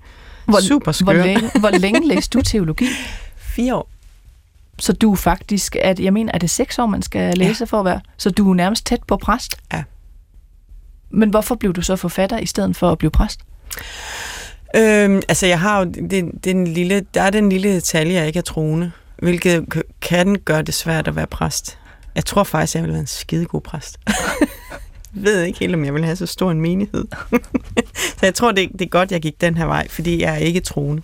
[0.44, 1.04] Hvor, Super skør.
[1.04, 2.86] Hvor længe, hvor længe læste du teologi?
[3.54, 3.88] Fire år.
[4.78, 7.64] Så du faktisk, at, jeg mener, er det seks år, man skal læse ja.
[7.64, 8.00] for at være?
[8.16, 9.56] Så du er nærmest tæt på præst?
[9.72, 9.82] Ja.
[11.10, 13.40] Men hvorfor blev du så forfatter i stedet for at blive præst?
[14.76, 18.38] Øhm, altså, jeg har jo den, den lille, der er den lille detalje, jeg ikke
[18.38, 21.78] er troende, hvilket kan gøre det svært at være præst.
[22.14, 23.98] Jeg tror faktisk, jeg vil være en skidegod præst.
[25.14, 27.04] ved ikke helt, om jeg vil have så stor en menighed.
[28.18, 30.38] så jeg tror, det, det er godt, jeg gik den her vej, fordi jeg er
[30.38, 31.02] ikke troende.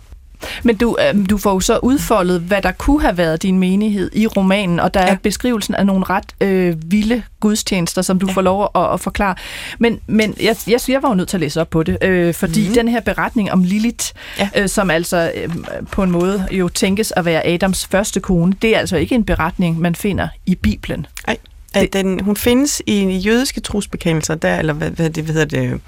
[0.62, 4.11] Men du, øh, du får jo så udfoldet, hvad der kunne have været din menighed
[4.12, 5.09] i romanen, og der ja.
[5.09, 8.33] er beskrivelsen af nogle ret øh, vilde gudstjenester, som du ja.
[8.33, 9.35] får lov at, at forklare.
[9.79, 12.35] Men, men jeg, jeg, jeg var jo nødt til at læse op på det, øh,
[12.35, 12.75] fordi mm-hmm.
[12.75, 14.07] den her beretning om Lilith,
[14.38, 14.49] ja.
[14.57, 15.49] øh, som altså øh,
[15.90, 19.25] på en måde jo tænkes at være Adams første kone, det er altså ikke en
[19.25, 21.07] beretning, man finder i Bibelen.
[21.27, 21.37] Nej.
[21.74, 25.80] At den, hun findes i jødiske trosbekendelser, der, eller hvad, hvad det hvad hedder det,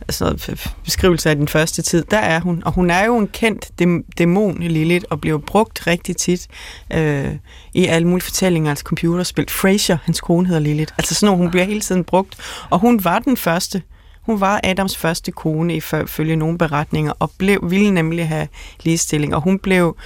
[0.00, 2.62] altså beskrivelse af den første tid, der er hun.
[2.66, 3.70] Og hun er jo en kendt
[4.18, 6.48] dæmon, Lilith, og bliver brugt rigtig tit
[6.92, 7.32] øh,
[7.74, 9.50] i alle mulige fortællinger, altså computerspil.
[9.50, 10.92] Fraser, hans kone hedder Lilith.
[10.98, 12.36] Altså sådan noget, hun bliver hele tiden brugt.
[12.70, 13.82] Og hun var den første.
[14.22, 18.48] Hun var Adams første kone, ifølge nogle beretninger, og blev, ville nemlig have
[18.82, 19.34] ligestilling.
[19.34, 19.96] Og hun blev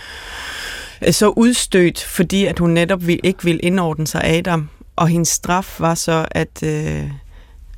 [1.06, 4.68] øh, så udstødt, fordi at hun netop ikke ville indordne sig Adam
[4.98, 7.10] og hendes straf var så, at, øh,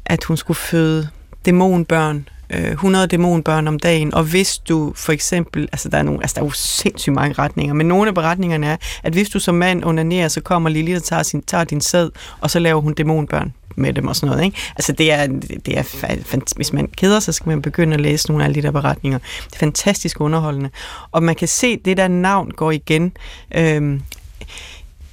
[0.06, 1.08] at hun skulle føde
[1.44, 6.20] dæmonbørn, øh, 100 dæmonbørn om dagen, og hvis du for eksempel, altså der er, nogle,
[6.22, 9.38] altså der er jo sindssygt mange retninger, men nogle af beretningerne er, at hvis du
[9.38, 12.80] som mand onanerer, så kommer Lili og tager, sin, tager din sæd, og så laver
[12.80, 14.44] hun dæmonbørn med dem og sådan noget.
[14.44, 14.58] Ikke?
[14.76, 15.26] Altså det er,
[15.66, 18.70] det er, hvis man keder sig, skal man begynde at læse nogle af de der
[18.70, 19.18] beretninger.
[19.18, 20.70] Det er fantastisk underholdende.
[21.10, 23.12] Og man kan se, det der navn går igen.
[23.54, 24.02] Øhm,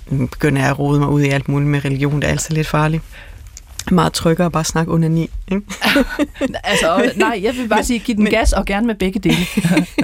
[0.09, 2.67] begynder jeg at rode mig ud i alt muligt med religion, det er altså lidt
[2.67, 3.03] farligt
[3.91, 5.29] meget tryggere at bare snakke under ni.
[5.51, 5.61] Ikke?
[6.63, 9.45] altså, nej, jeg vil bare sige, giv den men, gas og gerne med begge dele.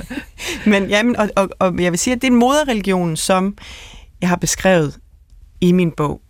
[0.71, 3.57] men jamen, og, og, og jeg vil sige, at det er en moderreligion, som
[4.21, 4.97] jeg har beskrevet
[5.61, 6.21] i min bog,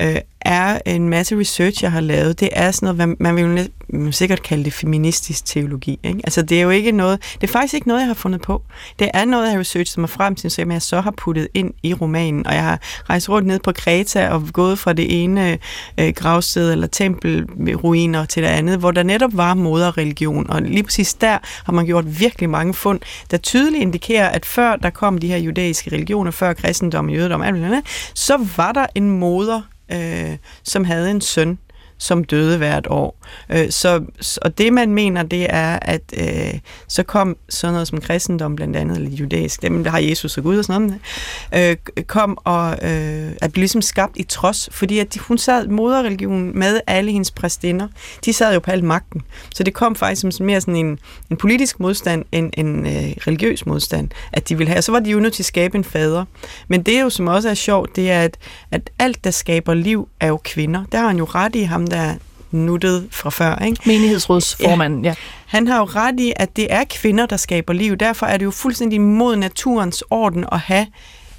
[0.00, 2.40] øh, er en masse research, jeg har lavet.
[2.40, 5.98] Det er sådan noget, man vil man sikkert kalde det feministisk teologi.
[6.02, 6.20] Ikke?
[6.24, 8.62] Altså det er jo ikke noget, det er faktisk ikke noget, jeg har fundet på.
[8.98, 11.74] Det er noget, jeg har researchet mig frem til, som jeg så har puttet ind
[11.82, 12.80] i romanen, og jeg har
[13.10, 15.58] rejst rundt ned på Kreta og gået fra det ene
[15.98, 21.14] øh, gravsted eller tempelruiner til det andet, hvor der netop var moderreligion, og lige præcis
[21.14, 25.28] der har man gjort virkelig mange fund, der tydeligt indikerer, at før der kom de
[25.28, 27.82] her judæiske religioner, før kristendom, jødedom, alt andet,
[28.14, 29.60] så var der en moder,
[29.92, 31.58] øh, Øh, som havde en søn,
[32.04, 33.18] som døde hvert år.
[33.50, 34.04] Øh, så,
[34.42, 38.76] og det man mener, det er, at øh, så kom sådan noget som kristendom blandt
[38.76, 40.98] andet, eller judæisk, dem der har Jesus og Gud og sådan
[41.52, 45.38] noget, øh, kom og øh, at blive ligesom skabt i trods, fordi at de, hun
[45.38, 47.88] sad moderreligionen med alle hendes præstinder.
[48.24, 49.22] De sad jo på al magten.
[49.54, 50.98] Så det kom faktisk som mere sådan en,
[51.30, 54.78] en politisk modstand end en øh, religiøs modstand, at de ville have.
[54.78, 56.24] Og så var de jo nødt til at skabe en fader.
[56.68, 58.36] Men det er jo, som også er sjovt, det er, at,
[58.70, 60.84] at alt, der skaber liv, er jo kvinder.
[60.92, 62.14] Der har han jo ret i ham, der
[62.50, 63.56] nuttet fra før.
[63.56, 63.80] Ikke?
[63.86, 65.08] Menighedsrådsformanden, ja.
[65.08, 65.14] ja.
[65.46, 67.96] Han har jo ret i, at det er kvinder, der skaber liv.
[67.96, 70.86] Derfor er det jo fuldstændig mod naturens orden at have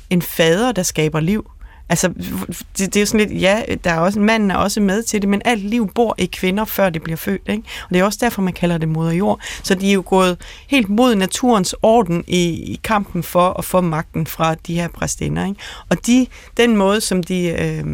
[0.09, 1.51] en fader, der skaber liv.
[1.89, 5.03] Altså, det, det er jo sådan lidt, ja, der er også, manden er også med
[5.03, 7.63] til det, men alt liv bor i kvinder, før det bliver født, ikke?
[7.83, 9.39] Og det er også derfor, man kalder det moder jord.
[9.63, 13.81] Så de er jo gået helt mod naturens orden i, i kampen for at få
[13.81, 15.61] magten fra de her præstinder, ikke?
[15.89, 16.27] Og de,
[16.57, 17.47] den måde, som de...
[17.47, 17.85] Øh,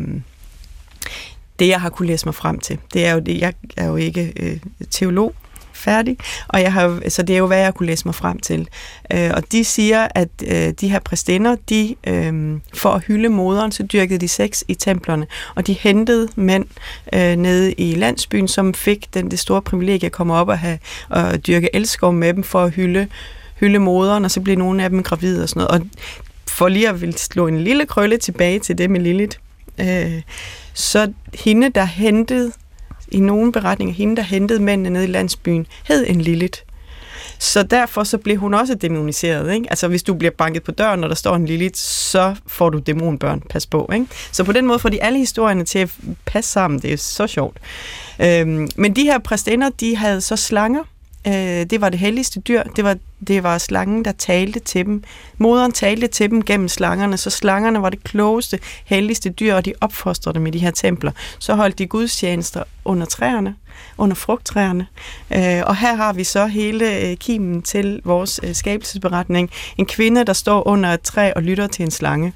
[1.61, 3.95] det, jeg har kunne læse mig frem til, det er jo det, jeg er jo
[3.95, 4.57] ikke øh,
[4.89, 5.33] teolog,
[5.73, 8.67] færdig, og jeg har, så det er jo, hvad jeg kunne læse mig frem til.
[9.13, 13.71] Øh, og de siger, at øh, de her præstinder, de, øh, for at hylde moderen,
[13.71, 16.65] så dyrkede de sex i templerne, og de hentede mænd
[17.13, 20.79] øh, nede i landsbyen, som fik den, det store privilegie at komme op og, have,
[21.09, 23.07] og dyrke elskov med dem for at hylde,
[23.59, 25.81] hylde moderen, og så blev nogle af dem gravide og sådan noget.
[25.81, 25.87] Og
[26.47, 29.37] for lige at vil slå en lille krølle tilbage til det med Lilith,
[29.81, 30.21] øh,
[30.73, 32.51] så hende, der hentede
[33.11, 36.59] i nogle beretninger, hende, der hentede mændene ned i landsbyen, hed en Lilith.
[37.39, 39.53] Så derfor så blev hun også demoniseret.
[39.53, 39.67] Ikke?
[39.69, 42.79] Altså hvis du bliver banket på døren, og der står en Lilith, så får du
[42.79, 43.41] dæmonbørn.
[43.49, 43.89] Pas på.
[43.93, 44.05] Ikke?
[44.31, 45.91] Så på den måde får de alle historierne til at
[46.25, 46.79] passe sammen.
[46.79, 47.57] Det er så sjovt.
[48.19, 50.83] Øhm, men de her præstinder, de havde så slanger,
[51.27, 51.33] Øh,
[51.65, 52.63] det var det helligste dyr.
[52.63, 52.97] Det var,
[53.27, 55.03] det var slangen, der talte til dem.
[55.37, 59.73] Moderen talte til dem gennem slangerne, så slangerne var det klogeste, helligste dyr, og de
[59.81, 61.11] opfostrede dem i de her templer.
[61.39, 63.55] Så holdt de gudstjenester under træerne,
[63.97, 64.87] under frugttræerne.
[65.31, 69.49] Øh, og her har vi så hele øh, kimen til vores øh, skabelsesberetning.
[69.77, 72.33] En kvinde, der står under et træ og lytter til en slange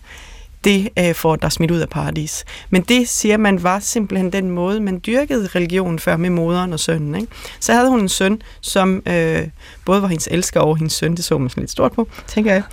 [0.66, 2.46] det øh, får der smidt ud af paradis.
[2.70, 6.80] Men det, siger man, var simpelthen den måde, man dyrkede religion før med moderen og
[6.80, 7.16] sønnen.
[7.16, 7.28] Ikke?
[7.60, 9.48] Så havde hun en søn, som øh,
[9.86, 12.54] både var hendes elsker og hendes søn, det så man sådan lidt stort på, tænker
[12.54, 12.64] jeg,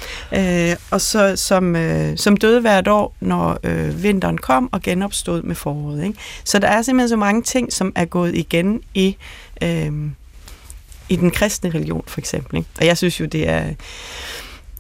[0.71, 5.43] øh, og så, som, øh, som døde hvert år, når øh, vinteren kom og genopstod
[5.43, 6.05] med foråret.
[6.05, 6.19] Ikke?
[6.45, 9.17] Så der er simpelthen så mange ting, som er gået igen i...
[9.63, 9.93] Øh,
[11.09, 12.57] i den kristne religion, for eksempel.
[12.57, 12.69] Ikke?
[12.81, 13.65] Og jeg synes jo, det er,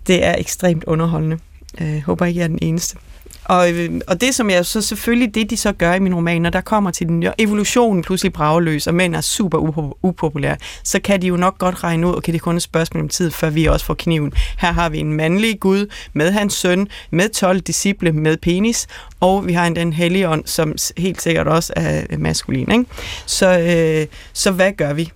[0.06, 1.38] det er ekstremt underholdende.
[1.80, 2.96] Øh, håber ikke, jeg er den eneste.
[3.44, 6.42] Og, øh, og det, som jeg så selvfølgelig, det de så gør i min roman,
[6.42, 9.58] når der kommer til den evolutionen pludselig brageløs, og mænd er super
[10.02, 13.02] upopulære, så kan de jo nok godt regne ud, og kan det kun et spørgsmål
[13.02, 14.32] om tid, før vi også får kniven.
[14.58, 18.86] Her har vi en mandlig Gud med hans søn, med 12 disciple, med penis,
[19.20, 22.72] og vi har en den hellige ånd, som helt sikkert også er maskulin.
[22.72, 22.84] Ikke?
[23.26, 25.12] Så, øh, så hvad gør vi?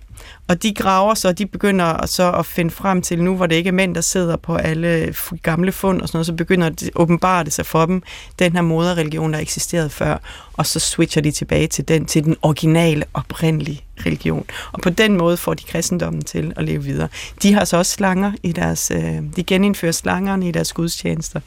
[0.47, 3.67] Og de graver så, de begynder så at finde frem til nu, hvor det ikke
[3.67, 7.43] er mænd, der sidder på alle gamle fund og sådan noget, så begynder det åbenbare
[7.43, 8.03] det sig for dem,
[8.39, 10.17] den her moderreligion, der eksisterede før,
[10.53, 14.45] og så switcher de tilbage til den, til den originale, oprindelige religion.
[14.71, 17.07] Og på den måde får de kristendommen til at leve videre.
[17.41, 21.39] De har så også slanger i deres, øh, de genindfører slangerne i deres gudstjenester.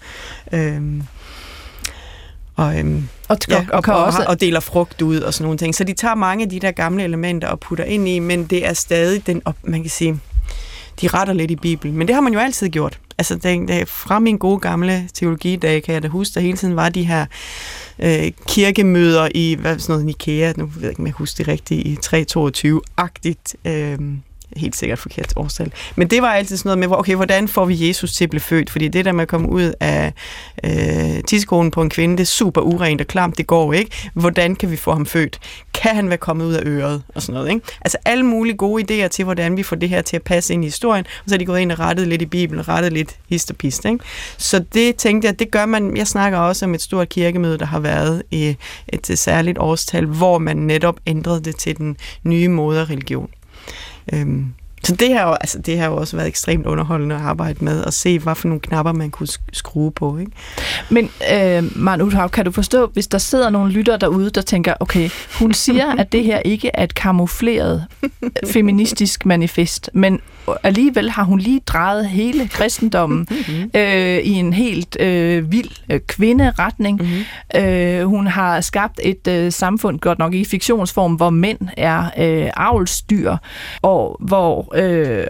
[0.52, 0.82] Øh,
[2.60, 4.24] og, øhm, og, ja, og, og, også...
[4.28, 5.74] og deler frugt ud og sådan nogle ting.
[5.74, 8.66] Så de tager mange af de der gamle elementer og putter ind i, men det
[8.66, 10.20] er stadig den, op, man kan sige,
[11.00, 11.96] de retter lidt i Bibelen.
[11.96, 12.98] Men det har man jo altid gjort.
[13.18, 16.76] Altså det, det, fra min gode gamle teologidag kan jeg da huske, der hele tiden
[16.76, 17.26] var de her
[17.98, 21.52] øh, kirkemøder i hvad, sådan noget Nikea, nu ved jeg ikke, om jeg husker det
[21.52, 23.70] rigtigt, i 322-agtigt.
[23.70, 23.98] Øh,
[24.56, 25.72] helt sikkert forkert årstal.
[25.96, 28.40] Men det var altid sådan noget med, okay, hvordan får vi Jesus til at blive
[28.40, 28.70] født?
[28.70, 30.12] Fordi det der med at komme ud af
[30.64, 34.10] øh, tidskonen på en kvinde, det er super urent og klamt, det går ikke.
[34.14, 35.38] Hvordan kan vi få ham født?
[35.74, 37.02] Kan han være kommet ud af øret?
[37.14, 37.66] Og sådan noget, ikke?
[37.80, 40.64] Altså alle mulige gode idéer til, hvordan vi får det her til at passe ind
[40.64, 43.16] i historien, og så er de gået ind og rettet lidt i Bibelen, rettet lidt
[43.28, 43.98] hist og pist, ikke?
[44.36, 47.66] Så det tænkte jeg, det gør man, jeg snakker også om et stort kirkemøde, der
[47.66, 48.56] har været i
[48.88, 53.28] et særligt årstal, hvor man netop ændrede det til den nye moderreligion.
[54.12, 54.54] Øhm,
[54.84, 57.82] så det har, jo, altså, det har jo også været ekstremt underholdende at arbejde med,
[57.82, 60.18] og se, hvad for nogle knapper man kunne skrue på.
[60.18, 60.32] Ikke?
[60.88, 64.74] Men øh, Maren Uthav, kan du forstå, hvis der sidder nogle lytter derude, der tænker,
[64.80, 67.86] okay, hun siger, at det her ikke er et kamufleret
[68.52, 70.20] feministisk manifest, men
[70.62, 73.70] alligevel har hun lige drejet hele kristendommen mm-hmm.
[73.80, 77.02] øh, i en helt øh, vild øh, kvinderetning.
[77.02, 77.62] Mm-hmm.
[77.62, 82.50] Øh, hun har skabt et øh, samfund, godt nok i fiktionsform, hvor mænd er øh,
[82.56, 83.36] avlsdyr,
[83.82, 85.26] og hvor øh,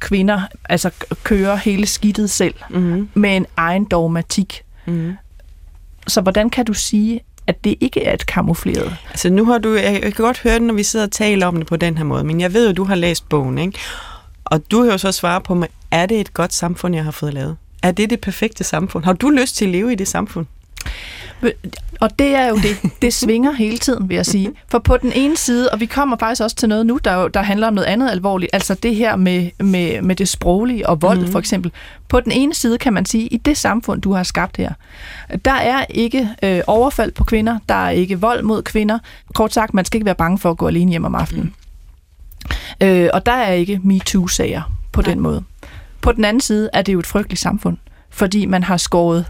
[0.00, 0.90] kvinder altså
[1.22, 3.08] kører hele skidtet selv mm-hmm.
[3.14, 4.62] med en egen dogmatik.
[4.86, 5.16] Mm-hmm.
[6.08, 8.96] Så hvordan kan du sige, at det ikke er et kamufleret?
[9.10, 11.56] Altså nu har du, jeg kan godt høre det, når vi sidder og taler om
[11.56, 13.78] det på den her måde, men jeg ved jo, at du har læst bogen, ikke?
[14.44, 17.10] Og du har jo så svare på mig, er det et godt samfund, jeg har
[17.10, 17.56] fået lavet?
[17.82, 19.04] Er det det perfekte samfund?
[19.04, 20.46] Har du lyst til at leve i det samfund?
[22.00, 24.50] Og det er jo det, det svinger hele tiden, vil jeg sige.
[24.68, 27.42] For på den ene side, og vi kommer faktisk også til noget nu, der, der
[27.42, 31.20] handler om noget andet alvorligt, altså det her med, med, med det sproglige og vold
[31.20, 31.32] mm.
[31.32, 31.72] for eksempel.
[32.08, 34.72] På den ene side kan man sige, i det samfund, du har skabt her,
[35.44, 38.98] der er ikke øh, overfald på kvinder, der er ikke vold mod kvinder.
[39.34, 41.54] Kort sagt, man skal ikke være bange for at gå alene hjem om aftenen.
[42.80, 42.86] Mm.
[42.86, 45.10] Øh, og der er ikke MeToo-sager på Nej.
[45.10, 45.44] den måde.
[46.00, 47.76] På den anden side er det jo et frygteligt samfund,
[48.10, 49.24] fordi man har skåret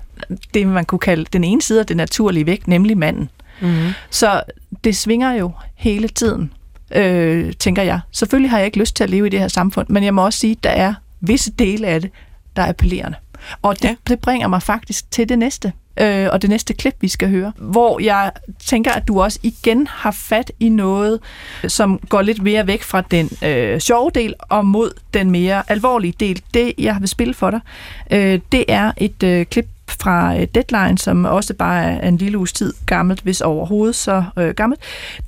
[0.54, 3.30] det, man kunne kalde den ene side af det naturlige væk, nemlig manden.
[3.60, 3.88] Mm-hmm.
[4.10, 4.42] Så
[4.84, 6.52] det svinger jo hele tiden,
[6.94, 8.00] øh, tænker jeg.
[8.12, 10.24] Selvfølgelig har jeg ikke lyst til at leve i det her samfund, men jeg må
[10.24, 12.10] også sige, at der er visse dele af det,
[12.56, 13.16] der er appellerende.
[13.62, 13.94] Og det, Ja.
[14.08, 17.52] det bringer mig faktisk til det næste, øh, og det næste klip, vi skal høre,
[17.58, 18.30] hvor jeg
[18.66, 21.20] tænker, at du også igen har fat i noget,
[21.68, 26.14] som går lidt mere væk fra den øh, sjove del og mod den mere alvorlige
[26.20, 26.42] del.
[26.54, 27.60] Det, jeg vil spille for dig,
[28.10, 29.68] øh, det er et øh, klip
[30.00, 34.24] fra øh, Deadline, som også bare er en lille uges tid gammelt, hvis overhovedet så
[34.38, 34.80] øh, gammelt.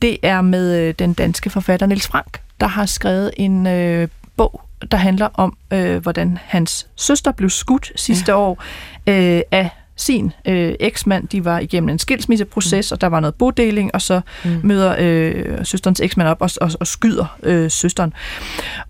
[0.03, 4.61] Det er med øh, den danske forfatter Niels Frank, der har skrevet en øh, bog,
[4.91, 8.39] der handler om, øh, hvordan hans søster blev skudt sidste ja.
[8.39, 8.65] år
[9.07, 11.29] øh, af sin øh, eksmand.
[11.29, 12.95] De var igennem en skilsmisseproces, mm.
[12.95, 14.61] og der var noget bodeling, og så mm.
[14.63, 18.13] møder øh, søsterens eksmand op og, og, og skyder øh, søsteren.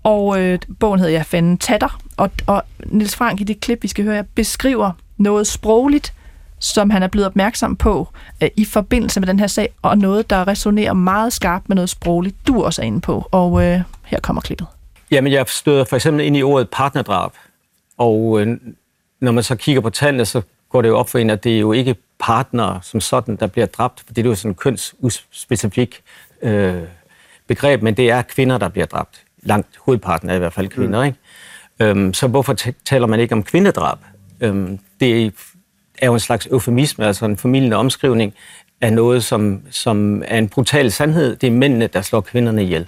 [0.03, 3.89] Og øh, bogen hedder Jeg fanden tatter, og, og Niels Frank i det klip, vi
[3.89, 6.13] skal høre, beskriver noget sprogligt,
[6.59, 8.09] som han er blevet opmærksom på
[8.43, 11.91] øh, i forbindelse med den her sag, og noget, der resonerer meget skarpt med noget
[11.91, 13.29] sprogligt, du også er inde på.
[13.31, 14.67] Og øh, her kommer klippet.
[15.11, 17.31] Jamen, jeg støder for eksempel ind i ordet partnerdrab,
[17.99, 18.57] og øh,
[19.21, 21.55] når man så kigger på tallene, så går det jo op for en, at det
[21.55, 24.55] er jo ikke partner som sådan, der bliver dræbt, for det er jo sådan en
[24.55, 26.03] kønsuspecifik
[26.43, 26.83] øh,
[27.47, 29.23] begreb, men det er kvinder, der bliver dræbt.
[29.43, 31.07] Langt hovedparten er i hvert fald kvinder, mm.
[31.07, 31.19] ikke?
[31.81, 33.99] Øhm, så hvorfor t- taler man ikke om kvindedrab?
[34.41, 35.35] Øhm, det
[35.99, 38.35] er jo en slags eufemisme, altså en formidlende omskrivning
[38.81, 41.37] af noget, som, som er en brutal sandhed.
[41.37, 42.87] Det er mændene, der slår kvinderne ihjel.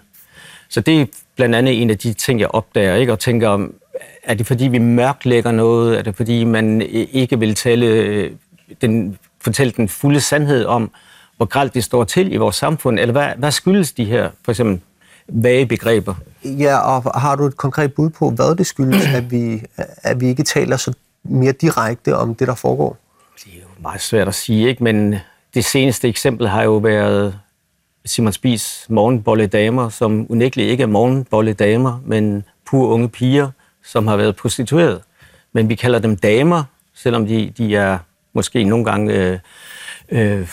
[0.68, 3.12] Så det er blandt andet en af de ting, jeg opdager, ikke?
[3.12, 3.74] og tænker, om,
[4.22, 5.98] er det fordi, vi mørklægger noget?
[5.98, 6.82] Er det fordi, man
[7.12, 8.30] ikke vil tale øh,
[8.82, 10.90] den, fortælle den fulde sandhed om,
[11.36, 12.98] hvor gralt det står til i vores samfund?
[12.98, 14.80] Eller hvad, hvad skyldes de her, for eksempel,
[15.28, 16.14] vage begreber?
[16.44, 19.62] Ja, og har du et konkret bud på, hvad det skyldes, at vi,
[20.02, 20.92] at vi ikke taler så
[21.28, 22.96] mere direkte om det, der foregår?
[23.44, 24.84] Det er jo meget svært at sige, ikke?
[24.84, 25.14] men
[25.54, 27.38] det seneste eksempel har jo været
[28.04, 33.50] Simon Spies morgenbolledamer, som unægteligt ikke er morgenbolle damer, men pure unge piger,
[33.84, 35.02] som har været prostitueret.
[35.52, 36.64] Men vi kalder dem damer,
[36.94, 37.98] selvom de, de er
[38.32, 39.38] måske nogle gange øh,
[40.08, 40.48] øh,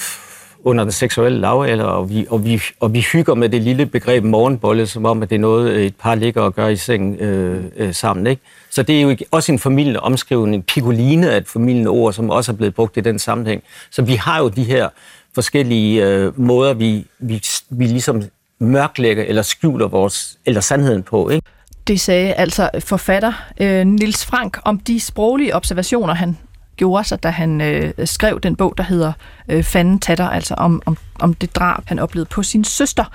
[0.66, 4.24] under den seksuelle lavalder, og vi, og, vi, og vi hygger med det lille begreb
[4.24, 7.22] morgenbolle, som om, at det er noget, øh, et par ligger og gør i seng
[7.22, 8.28] øh, øh, sammen.
[8.28, 8.42] Ikke?
[8.70, 10.66] Så det er jo også en formidlende omskrivning.
[10.66, 13.64] Pikoline af et formidlende ord, som også er blevet brugt i den sammenhæng.
[13.92, 14.90] Så vi har jo de her
[15.36, 18.24] forskellige øh, måder, vi, vi, vi ligesom
[18.60, 21.30] mørklægger eller skjuler vores, eller sandheden på.
[21.30, 21.48] Ikke?
[21.88, 26.38] Det sagde altså forfatter øh, Nils Frank om de sproglige observationer, han
[26.78, 29.14] gjorde sig, da han øh, skrev den bog, der hedder
[29.50, 33.06] øh, Fanden tatter, altså om, om, om det drab, han oplevede på sin søster.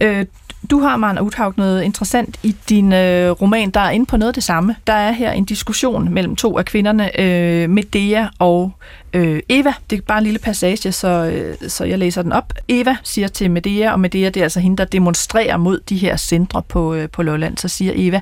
[0.00, 0.26] Øh,
[0.70, 4.28] du har, Maren Uthaug, noget interessant i din øh, roman, der er inde på noget
[4.28, 4.76] af det samme.
[4.86, 8.72] Der er her en diskussion mellem to af kvinderne, øh, Medea og
[9.12, 9.72] øh, Eva.
[9.90, 12.52] Det er bare en lille passage, så, øh, så jeg læser den op.
[12.68, 16.16] Eva siger til Medea, og Medea det er altså hende, der demonstrerer mod de her
[16.16, 18.20] centre på, øh, på Lolland, så siger Eva,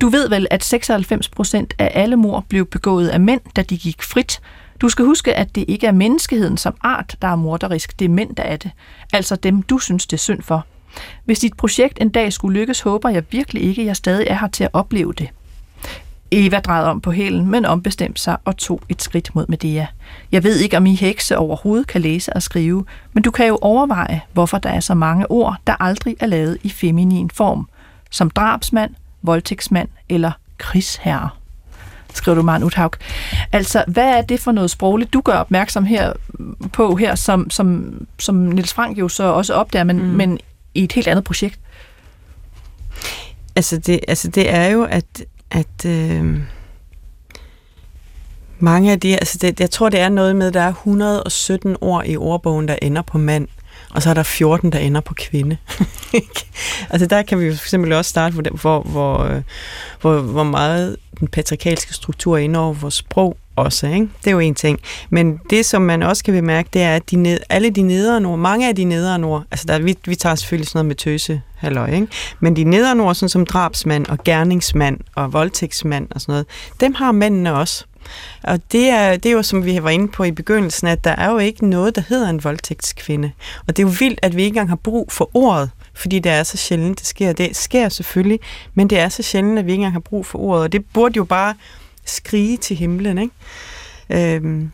[0.00, 3.78] du ved vel, at 96 procent af alle mor blev begået af mænd, da de
[3.78, 4.40] gik frit.
[4.80, 7.98] Du skal huske, at det ikke er menneskeheden som art, der er morderisk.
[7.98, 8.70] Det er mænd, der er det.
[9.12, 10.66] Altså dem, du synes, det er synd for.
[11.24, 14.38] Hvis dit projekt en dag skulle lykkes, håber jeg virkelig ikke, at jeg stadig er
[14.38, 15.28] her til at opleve det.
[16.30, 19.86] Eva drejede om på hælen, men ombestemte sig og tog et skridt mod Medea.
[20.32, 23.58] Jeg ved ikke, om I hekse overhovedet kan læse og skrive, men du kan jo
[23.62, 27.68] overveje, hvorfor der er så mange ord, der aldrig er lavet i feminin form,
[28.10, 31.30] som drabsmand, voldtægtsmand eller krigsherre.
[32.14, 32.92] Skriver du, Maren Uthaug.
[33.52, 36.12] Altså, hvad er det for noget sprogligt, du gør opmærksom her
[36.72, 40.08] på her, som, som, som Niels Frank jo så også opdager, men, mm.
[40.08, 40.38] men
[40.74, 41.60] i et helt andet projekt?
[43.56, 46.40] Altså det, altså det er jo, at, at øh,
[48.58, 51.76] mange af de, altså det, jeg tror, det er noget med, at der er 117
[51.80, 53.48] ord i ordbogen, der ender på mand,
[53.94, 55.56] og så er der 14, der ender på kvinde.
[56.90, 59.42] altså der kan vi jo for eksempel også starte, hvor, hvor, hvor, øh,
[60.00, 64.08] hvor, hvor meget den patriarkalske struktur er inde over vores sprog også, ikke?
[64.18, 64.80] Det er jo en ting.
[65.10, 68.26] Men det, som man også kan bemærke, det er, at de ned, alle de nederen
[68.26, 70.94] ord, mange af de nederen ord, altså der, vi, vi tager selvfølgelig sådan noget med
[70.94, 72.06] tøse, halløj, ikke?
[72.40, 76.46] Men de nederen ord, sådan som drabsmand og gerningsmand og voldtægtsmand og sådan noget,
[76.80, 77.84] dem har mændene også.
[78.42, 81.10] Og det er, det er jo, som vi var inde på i begyndelsen, at der
[81.10, 83.32] er jo ikke noget, der hedder en voldtægtskvinde.
[83.66, 86.32] Og det er jo vildt, at vi ikke engang har brug for ordet, fordi det
[86.32, 87.32] er så sjældent, det sker.
[87.32, 88.40] Det sker selvfølgelig,
[88.74, 90.64] men det er så sjældent, at vi ikke engang har brug for ordet.
[90.64, 91.54] Og det burde jo bare
[92.04, 94.36] skrige til himlen, ikke?
[94.36, 94.70] Øhm,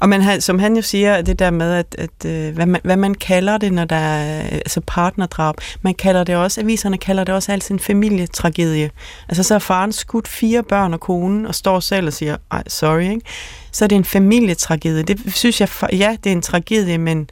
[0.00, 2.80] og man har, som han jo siger, det der med, at, at øh, hvad, man,
[2.84, 7.24] hvad man kalder det, når der er altså partnerdrab, man kalder det også, aviserne kalder
[7.24, 8.90] det også altid en familietragedie.
[9.28, 12.62] Altså så er faren skudt fire børn og konen, og står selv og siger, ej,
[12.66, 13.20] sorry, ikke?
[13.72, 15.02] Så er det en familietragedie.
[15.02, 17.30] Det synes jeg, ja, det er en tragedie, men,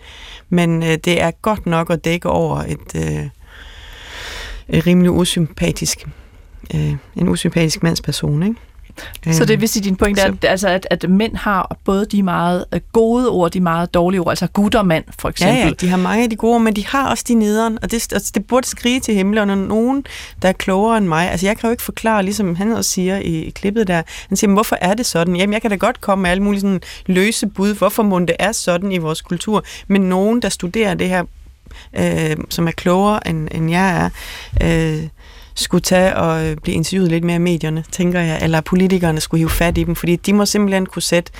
[0.49, 3.27] men øh, det er godt nok at dække over et, øh,
[4.69, 6.07] et rimelig usympatisk,
[6.75, 8.57] øh, en usympatisk mandsperson, ikke?
[9.33, 12.23] Så det vil sige, din pointe er, at, altså, at, at mænd har både de
[12.23, 15.59] meget øh, gode ord, de meget dårlige ord, altså gud og mand, for eksempel.
[15.59, 17.91] Ja, ja, de har mange af de gode men de har også de nederen, og
[17.91, 20.05] det, altså, det burde skrige til himlen, og når nogen,
[20.43, 23.19] der er klogere end mig, altså jeg kan jo ikke forklare, ligesom han også siger
[23.19, 25.37] i, i klippet der, han siger, hvorfor er det sådan?
[25.37, 28.37] Jamen, jeg kan da godt komme med alle mulige sådan løse bud, hvorfor må det
[28.39, 31.25] er sådan i vores kultur, men nogen, der studerer det her,
[31.97, 34.11] øh, som er klogere end, end jeg
[34.61, 35.09] er, øh,
[35.59, 39.39] skulle tage og øh, blive interviewet lidt mere af medierne, tænker jeg, eller politikerne skulle
[39.39, 41.33] hive fat i dem, fordi de må simpelthen kunne sætte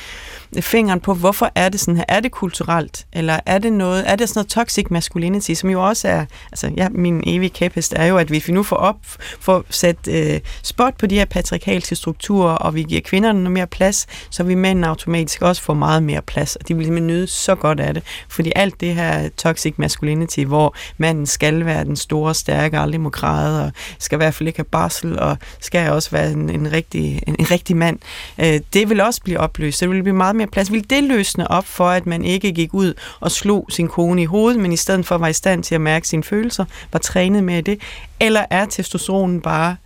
[0.61, 2.05] fingeren på, hvorfor er det sådan her?
[2.09, 3.07] Er det kulturelt?
[3.13, 6.71] Eller er det noget, er det sådan noget toxic masculinity, som jo også er, altså
[6.77, 8.97] ja, min evige kæphest er jo, at hvis vi nu får op,
[9.41, 13.67] får sat øh, spot på de her patriarkalske strukturer, og vi giver kvinderne noget mere
[13.67, 17.27] plads, så vi mænd automatisk også får meget mere plads, og de vil simpelthen nyde
[17.27, 21.97] så godt af det, fordi alt det her toxic masculinity, hvor manden skal være den
[21.97, 25.91] store, stærke, aldrig må græde, og skal i hvert fald ikke have barsel, og skal
[25.91, 27.99] også være en, en, rigtig, en, en rigtig mand,
[28.39, 30.73] øh, det vil også blive opløst, det vil blive meget mere plads.
[30.73, 34.25] Vil det løsne op for, at man ikke gik ud og slog sin kone i
[34.25, 37.45] hovedet, men i stedet for var i stand til at mærke sine følelser, var trænet
[37.45, 37.81] med det?
[38.21, 39.77] Eller er testosteronen bare,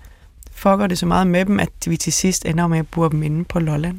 [0.54, 3.22] fucker det så meget med dem, at vi til sidst ender med at bure dem
[3.22, 3.96] inde på Lolland?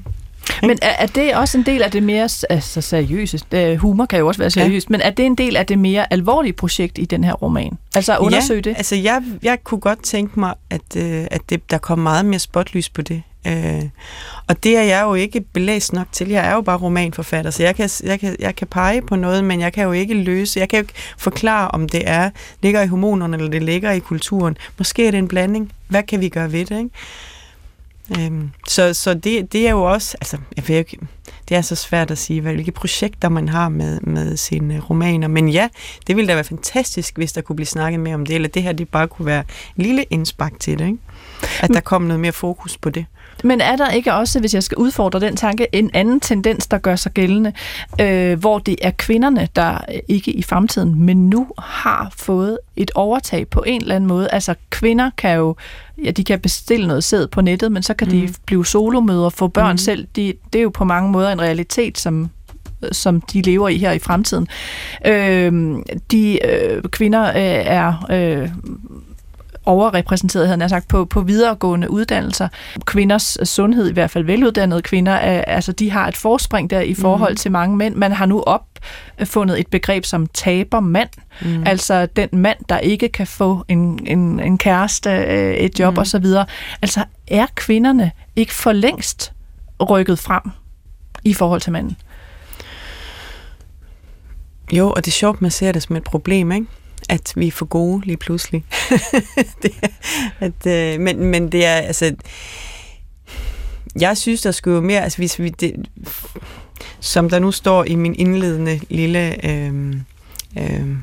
[0.61, 3.39] Men er, er det også en del af det mere altså seriøse?
[3.51, 4.91] Det, humor kan jo også være seriøst, ja.
[4.91, 7.77] men er det en del af det mere alvorlige projekt i den her roman?
[7.95, 8.77] Altså at undersøge ja, det?
[8.77, 12.39] altså jeg, jeg kunne godt tænke mig, at, øh, at det, der kom meget mere
[12.39, 13.23] spotlys på det.
[13.47, 13.83] Øh,
[14.47, 16.29] og det er jeg jo ikke belæst nok til.
[16.29, 19.43] Jeg er jo bare romanforfatter, så jeg kan, jeg, kan, jeg kan pege på noget,
[19.43, 22.29] men jeg kan jo ikke løse, jeg kan jo ikke forklare, om det er
[22.61, 24.57] ligger i hormonerne, eller det ligger i kulturen.
[24.77, 25.71] Måske er det en blanding.
[25.87, 26.89] Hvad kan vi gøre ved det, ikke?
[28.19, 30.97] Øhm, så så det, det er jo også, altså, jeg ved ikke,
[31.49, 35.27] det er så svært at sige, hvilke projekter man har med, med sine romaner.
[35.27, 35.69] Men ja,
[36.07, 38.63] det ville da være fantastisk, hvis der kunne blive snakket mere om det, eller det
[38.63, 39.43] her det bare kunne være
[39.77, 40.97] en lille indspark til det, ikke?
[41.61, 43.05] At der kom noget mere fokus på det.
[43.43, 46.77] Men er der ikke også, hvis jeg skal udfordre den tanke, en anden tendens, der
[46.77, 47.53] gør sig gældende,
[48.01, 49.77] øh, hvor det er kvinderne, der
[50.07, 54.29] ikke i fremtiden, men nu har fået et overtag på en eller anden måde?
[54.31, 55.55] Altså kvinder kan jo,
[56.03, 58.11] ja, de kan bestille noget sæd på nettet, men så kan mm.
[58.11, 59.77] de blive solomøder, få børn mm.
[59.77, 60.07] selv.
[60.15, 62.29] De, det er jo på mange måder en realitet, som
[62.91, 64.47] som de lever i her i fremtiden.
[65.05, 65.75] Øh,
[66.11, 68.49] de øh, kvinder øh, er øh,
[69.65, 72.47] overrepræsenteret, havde jeg sagt, på, på videregående uddannelser.
[72.85, 76.93] Kvinders sundhed, i hvert fald veluddannede kvinder, er, altså de har et forspring der i
[76.93, 77.37] forhold mm.
[77.37, 77.95] til mange mænd.
[77.95, 81.09] Man har nu opfundet et begreb som tabermand,
[81.41, 81.63] mm.
[81.65, 85.99] altså den mand, der ikke kan få en, en, en kæreste, øh, et job mm.
[85.99, 86.25] osv.
[86.81, 89.33] Altså er kvinderne ikke for længst
[89.89, 90.41] rykket frem
[91.23, 91.97] i forhold til manden?
[94.71, 96.65] Jo, og det er sjovt, man ser det som et problem, ikke?
[97.09, 98.65] At vi er for gode lige pludselig.
[99.63, 99.73] det,
[100.39, 102.15] at, øh, men, men det er, altså,
[103.99, 105.73] jeg synes, der skulle jo mere, altså hvis vi, det,
[106.99, 109.93] som der nu står i min indledende lille øh,
[110.59, 110.97] øh,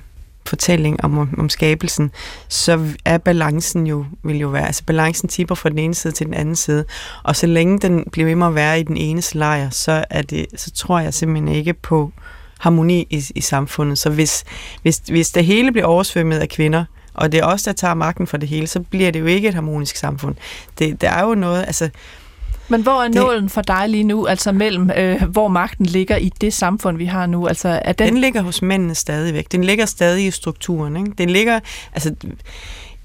[0.46, 2.10] fortælling om, om skabelsen,
[2.48, 6.26] så er balancen jo, vil jo være, altså balancen tipper fra den ene side til
[6.26, 6.84] den anden side,
[7.22, 10.22] og så længe den bliver ved med at være i den ene lejr, så, er
[10.22, 12.12] det, så tror jeg simpelthen ikke på,
[12.60, 13.98] harmoni i, i samfundet.
[13.98, 14.44] Så hvis,
[14.82, 16.84] hvis, hvis det hele bliver oversvømmet af kvinder,
[17.14, 19.48] og det er os, der tager magten for det hele, så bliver det jo ikke
[19.48, 20.34] et harmonisk samfund.
[20.78, 21.88] Det, der er jo noget, altså...
[22.68, 26.32] Men hvor er nålen for dig lige nu, altså mellem, øh, hvor magten ligger i
[26.40, 27.46] det samfund, vi har nu?
[27.46, 28.08] Altså, er den...
[28.08, 29.52] den ligger hos mændene stadigvæk.
[29.52, 30.96] Den ligger stadig i strukturen.
[30.96, 31.10] Ikke?
[31.18, 31.60] Den ligger,
[31.92, 32.14] altså,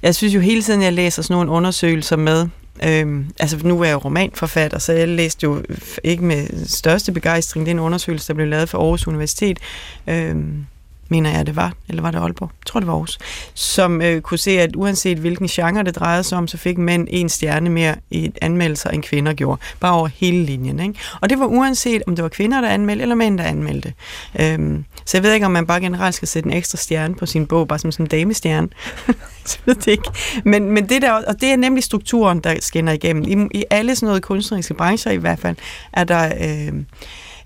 [0.02, 2.48] jeg synes jo hele tiden, jeg læser sådan nogle undersøgelser med,
[2.84, 5.64] Øhm, altså nu er jeg jo romanforfatter, så jeg læste jo
[6.04, 9.60] ikke med største begejstring den undersøgelse, der blev lavet for Aarhus Universitet.
[10.08, 10.66] Øhm,
[11.10, 12.50] mener jeg, det var, eller var det Aalborg?
[12.62, 13.18] Jeg tror, det var Aarhus,
[13.54, 17.08] som øh, kunne se, at uanset hvilken genre det drejede sig om, så fik mænd
[17.12, 19.62] en stjerne mere i anmeldelser, end kvinder gjorde.
[19.80, 20.80] Bare over hele linjen.
[20.80, 21.00] Ikke?
[21.22, 23.94] Og det var uanset, om det var kvinder, der anmeldte, eller mænd, der anmeldte.
[24.40, 27.26] Øhm, så jeg ved ikke, om man bare generelt skal sætte en ekstra stjerne på
[27.26, 28.68] sin bog, bare som sådan en damestjerne.
[29.46, 30.10] så ved det ikke.
[30.44, 33.50] Men, men det der, og det er nemlig strukturen, der skinner igennem.
[33.52, 35.56] I, i alle sådan noget kunstneriske brancher i hvert fald,
[35.94, 36.34] er der...
[36.42, 36.74] Øh,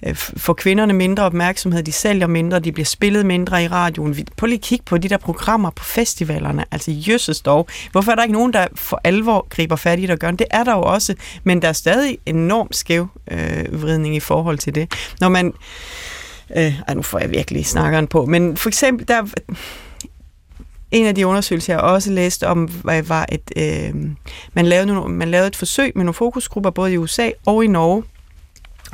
[0.05, 4.17] øh, får kvinderne mindre opmærksomhed, de sælger mindre, de bliver spillet mindre i radioen.
[4.17, 7.67] Vi, prøv lige at kigge på de der programmer på festivalerne, altså jøsses dog.
[7.91, 10.39] Hvorfor er der ikke nogen, der for alvor griber fat i det og gør det?
[10.39, 14.57] Det er der jo også, men der er stadig enorm skæv øh, vridning i forhold
[14.57, 14.93] til det.
[15.19, 15.53] Når man...
[16.57, 19.23] Øh, ej, nu får jeg virkelig snakkeren på, men for eksempel, der
[20.91, 23.95] en af de undersøgelser, jeg også læste om, var, at øh,
[24.53, 27.67] man, lavede nogle, man lavede et forsøg med nogle fokusgrupper både i USA og i
[27.67, 28.03] Norge,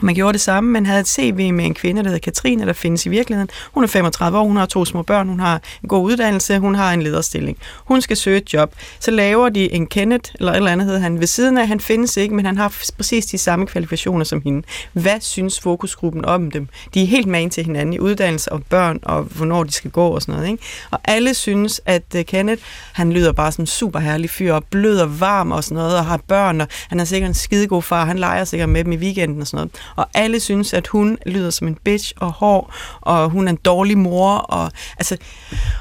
[0.02, 0.72] man gjorde det samme.
[0.72, 3.50] Man havde et CV med en kvinde, der hedder Katrine, der findes i virkeligheden.
[3.74, 6.76] Hun er 35 år, hun har to små børn, hun har en god uddannelse, hun
[6.76, 7.58] har en lederstilling.
[7.86, 8.76] Hun skal søge et job.
[9.00, 11.68] Så laver de en Kenneth, eller et eller andet hedder han, ved siden af.
[11.68, 14.64] Han findes ikke, men han har præcis de samme kvalifikationer som hende.
[14.94, 16.68] Hvad synes fokusgruppen om dem?
[16.94, 20.08] De er helt med til hinanden i uddannelse og børn, og hvornår de skal gå
[20.08, 20.52] og sådan noget.
[20.52, 20.64] Ikke?
[20.92, 22.62] Og alle synes, at øh, Kenneth,
[22.94, 25.98] han lyder bare som en super herlig fyr, og blød og varm og sådan noget,
[25.98, 28.92] og har børn, og han er sikkert en skidegod far, han leger sikkert med dem
[28.92, 32.32] i weekenden og sådan noget og alle synes, at hun lyder som en bitch og
[32.32, 35.18] hård, og hun er en dårlig mor, og altså,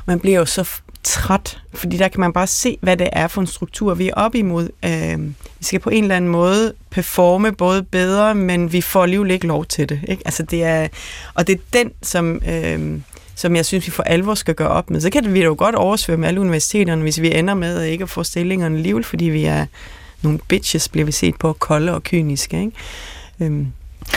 [0.06, 0.68] man bliver jo så
[1.04, 4.14] træt, fordi der kan man bare se, hvad det er for en struktur, vi er
[4.14, 4.68] op imod.
[4.84, 5.20] Øh,
[5.58, 9.46] vi skal på en eller anden måde performe både bedre, men vi får alligevel ikke
[9.46, 10.00] lov til det.
[10.08, 10.22] Ikke?
[10.24, 10.88] Altså det er,
[11.34, 12.42] og det er den, som...
[12.48, 13.00] Øh,
[13.36, 15.00] som jeg synes, vi for alvor skal gøre op med.
[15.00, 18.22] Så kan vi jo godt oversvømme alle universiteterne, hvis vi ender med at ikke få
[18.22, 19.66] stillingerne alligevel, fordi vi er
[20.22, 22.60] nogle bitches, bliver vi set på, kolde og kyniske.
[22.60, 22.72] Ikke?
[23.40, 23.66] Øhm,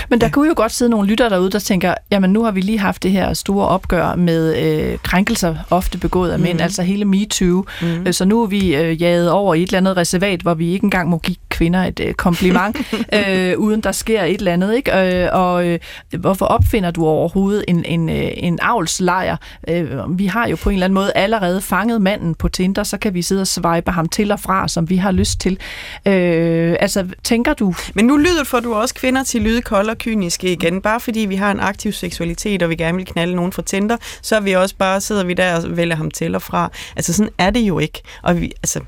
[0.09, 2.61] men der kunne jo godt sidde nogle lytter derude, der tænker, jamen nu har vi
[2.61, 6.63] lige haft det her store opgør med øh, krænkelser, ofte begået af mænd, mm.
[6.63, 7.65] altså hele MeToo.
[7.81, 8.13] Mm.
[8.13, 10.83] Så nu er vi øh, jaget over i et eller andet reservat, hvor vi ikke
[10.83, 12.77] engang må give kvinder et øh, kompliment,
[13.17, 14.75] øh, uden der sker et eller andet.
[14.75, 15.23] Ikke?
[15.23, 15.79] Øh, og øh,
[16.17, 19.37] hvorfor opfinder du overhovedet en, en, øh, en avlslejr?
[19.67, 22.97] Øh, vi har jo på en eller anden måde allerede fanget manden på Tinder, så
[22.97, 25.59] kan vi sidde og swipe ham til og fra, som vi har lyst til.
[26.05, 27.73] Øh, altså, tænker du...
[27.93, 30.81] Men nu lyder for du også kvinder til lyde kolde og kyniske igen.
[30.81, 33.97] Bare fordi vi har en aktiv seksualitet, og vi gerne vil knalde nogen fra Tinder,
[34.21, 36.71] så er vi også bare, sidder vi der og vælger ham til og fra.
[36.95, 38.01] Altså, sådan er det jo ikke.
[38.23, 38.79] Og vi, altså,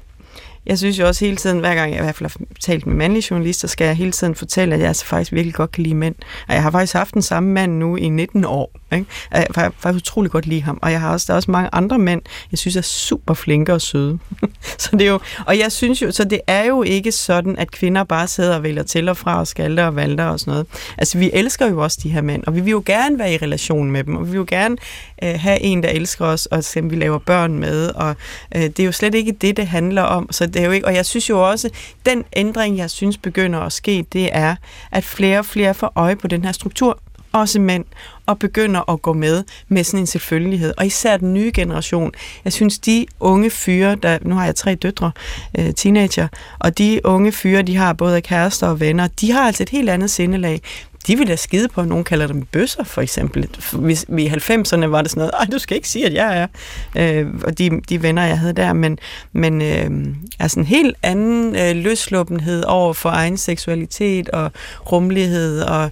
[0.70, 2.96] jeg synes jo også hele tiden, hver gang jeg i hvert fald har talt med
[2.96, 5.96] mandlige journalister, skal jeg hele tiden fortælle, at jeg altså faktisk virkelig godt kan lide
[5.96, 6.16] mænd.
[6.48, 8.72] Og jeg har faktisk haft den samme mand nu i 19 år.
[8.94, 9.06] Ikke?
[9.32, 10.80] Jeg har faktisk utrolig godt lide ham.
[10.82, 13.74] Og jeg har også, der er også mange andre mænd, jeg synes er super flinke
[13.74, 14.20] og søde.
[14.78, 17.72] så det er jo, og jeg synes jo, så det er jo ikke sådan, at
[17.72, 20.68] kvinder bare sidder og vælger til og fra og skalter og valter og sådan noget.
[20.98, 23.38] Altså vi elsker jo også de her mænd, og vi vil jo gerne være i
[23.38, 24.78] relation med dem, og vi vil jo gerne
[25.24, 28.16] øh, have en, der elsker os, og som vi laver børn med, og
[28.56, 30.32] øh, det er jo slet ikke det, det handler om.
[30.32, 31.70] Så det er jo ikke, og jeg synes jo også,
[32.06, 34.56] den ændring, jeg synes begynder at ske, det er,
[34.92, 37.00] at flere og flere får øje på den her struktur,
[37.32, 37.86] også mænd,
[38.26, 40.74] og begynder at gå med med sådan en selvfølgelighed.
[40.78, 42.12] Og især den nye generation.
[42.46, 45.12] Jeg synes, de unge fyre, der, nu har jeg tre døtre,
[45.60, 46.28] øh, teenager,
[46.60, 49.90] og de unge fyre, de har både kærester og venner, de har altså et helt
[49.90, 50.62] andet sindelag
[51.08, 53.48] de vil da skide på, at nogen kalder dem bøsser, for eksempel.
[53.74, 56.38] Hvis vi i 90'erne var det sådan noget, ej, du skal ikke sige, at jeg
[56.38, 56.48] er.
[57.22, 59.00] Øh, og de, de venner, jeg havde der, men,
[59.34, 64.52] men øh, altså en helt anden øh, løsluppenhed over for egen seksualitet og
[64.92, 65.62] rummelighed.
[65.62, 65.92] Og,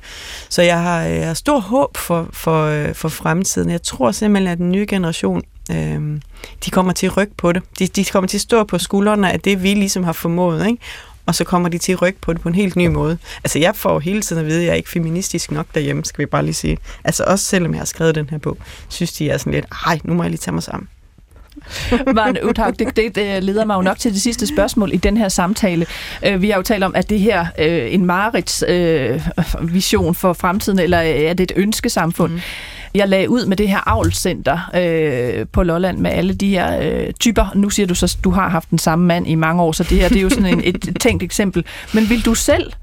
[0.50, 3.70] så jeg har, jeg har stor håb for, for, øh, for fremtiden.
[3.70, 5.42] Jeg tror simpelthen, at den nye generation
[5.72, 6.22] øh,
[6.66, 7.64] de kommer til at rykke på det.
[7.80, 10.68] De, de kommer til at stå på skuldrene af det, vi ligesom har formået.
[10.68, 10.84] Ikke?
[11.28, 13.18] Og så kommer de til at rykke på det på en helt ny måde.
[13.44, 16.20] Altså, jeg får hele tiden at vide, at jeg er ikke feministisk nok derhjemme, skal
[16.20, 16.78] vi bare lige sige.
[17.04, 18.58] Altså, også selvom jeg har skrevet den her bog,
[18.90, 20.90] synes de er sådan lidt, ej, nu må jeg lige tage mig sammen.
[22.16, 25.18] Maren Uthaug, det, det, det leder mig jo nok til det sidste spørgsmål i den
[25.18, 25.86] her samtale.
[26.26, 29.22] Øh, vi har jo talt om, at det her øh, en Marits øh,
[29.62, 32.34] vision for fremtiden, eller er det et ønskesamfund?
[32.34, 32.40] Mm.
[32.94, 37.14] Jeg lagde ud med det her avlscenter øh, på Lolland med alle de her øh,
[37.14, 37.52] typer.
[37.56, 39.84] Nu siger du så, at du har haft den samme mand i mange år, så
[39.84, 41.66] det her det er jo sådan en, et tænkt eksempel.
[41.94, 42.74] Men vil du selv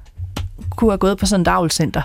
[0.71, 2.03] kunne have gået på sådan et avlscenter?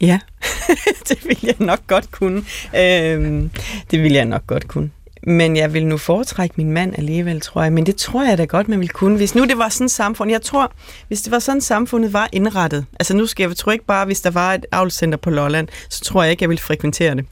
[0.00, 0.18] Ja,
[1.08, 2.42] det vil jeg nok godt kunne.
[2.76, 3.50] Øhm,
[3.90, 4.90] det vil jeg nok godt kunne.
[5.28, 7.72] Men jeg vil nu foretrække min mand alligevel, tror jeg.
[7.72, 9.16] Men det tror jeg da godt, man ville kunne.
[9.16, 10.72] Hvis nu det var sådan et samfund, jeg tror,
[11.08, 14.20] hvis det var sådan samfundet var indrettet, altså nu skal jeg tror ikke bare, hvis
[14.20, 17.26] der var et avlscenter på Lolland, så tror jeg ikke, jeg ville frekventere det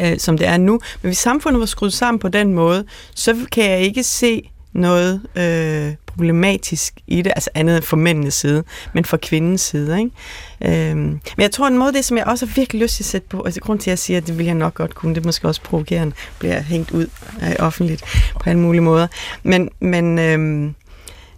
[0.00, 0.72] øh, som det er nu.
[0.72, 2.84] Men hvis samfundet var skruet sammen på den måde,
[3.14, 8.64] så kan jeg ikke se noget øh, problematisk i det, altså andet for mændenes side,
[8.92, 9.98] men for kvindens side.
[9.98, 10.90] Ikke?
[10.90, 13.06] Øhm, men jeg tror en måde, det som jeg også har virkelig lyst til at
[13.06, 15.14] sætte på, altså grund til at jeg siger, at det vil jeg nok godt kunne,
[15.14, 17.06] det er måske også provokerende, bliver hængt ud
[17.42, 18.04] øh, offentligt
[18.34, 19.06] på alle mulige måder.
[19.42, 20.74] Men, men, øhm,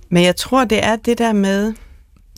[0.09, 1.75] men jeg tror, det er det der med,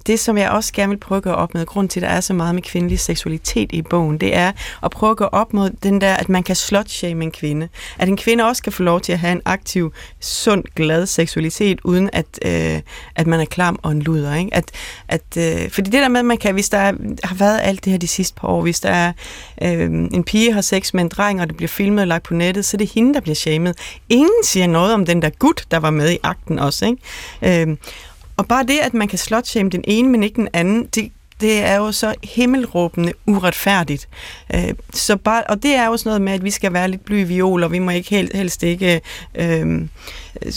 [0.09, 2.09] det, som jeg også gerne vil prøve at gøre op med, grund til, at der
[2.09, 4.53] er så meget med kvindelig seksualitet i bogen, det er
[4.83, 7.69] at prøve at gå op mod den der, at man kan slot en kvinde.
[7.99, 11.81] At en kvinde også kan få lov til at have en aktiv, sund, glad seksualitet,
[11.85, 12.81] uden at, øh,
[13.17, 14.35] at man er klam og en luder.
[14.35, 14.55] Ikke?
[14.55, 14.71] At,
[15.09, 16.93] at, øh, fordi det der med, at man kan, hvis der er,
[17.25, 19.13] har været alt det her de sidste par år, hvis der er
[19.63, 22.35] øh, en pige har sex med en dreng, og det bliver filmet og lagt på
[22.35, 23.75] nettet, så det er hende, der bliver shamed.
[24.09, 26.87] Ingen siger noget om den der gut, der var med i akten også.
[26.87, 27.63] Ikke?
[27.63, 27.77] Øh,
[28.39, 31.59] og bare det, at man kan slot-shame den ene, men ikke den anden, det, det
[31.59, 34.09] er jo så himmelråbende uretfærdigt.
[34.55, 37.05] Øh, så bare, og det er jo sådan noget med, at vi skal være lidt
[37.05, 39.01] bly viol, og vi må ikke helt, helst ikke
[39.35, 39.89] øhm,
[40.43, 40.53] øh,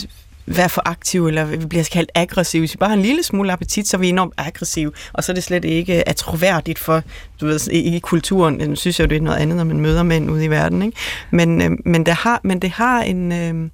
[0.46, 2.62] være for aktive, eller vi bliver kaldt aggressive.
[2.62, 5.32] Hvis vi bare har en lille smule appetit, så er vi enormt aggressive, og så
[5.32, 7.04] er det slet ikke øh, atroværdigt for,
[7.42, 8.54] du ved, i kulturen.
[8.54, 10.82] Nu synes jeg, det er noget andet, når man møder mænd ude i verden.
[10.82, 10.98] Ikke?
[11.32, 13.32] Men, øh, men, det har, men det har en...
[13.32, 13.70] Øh,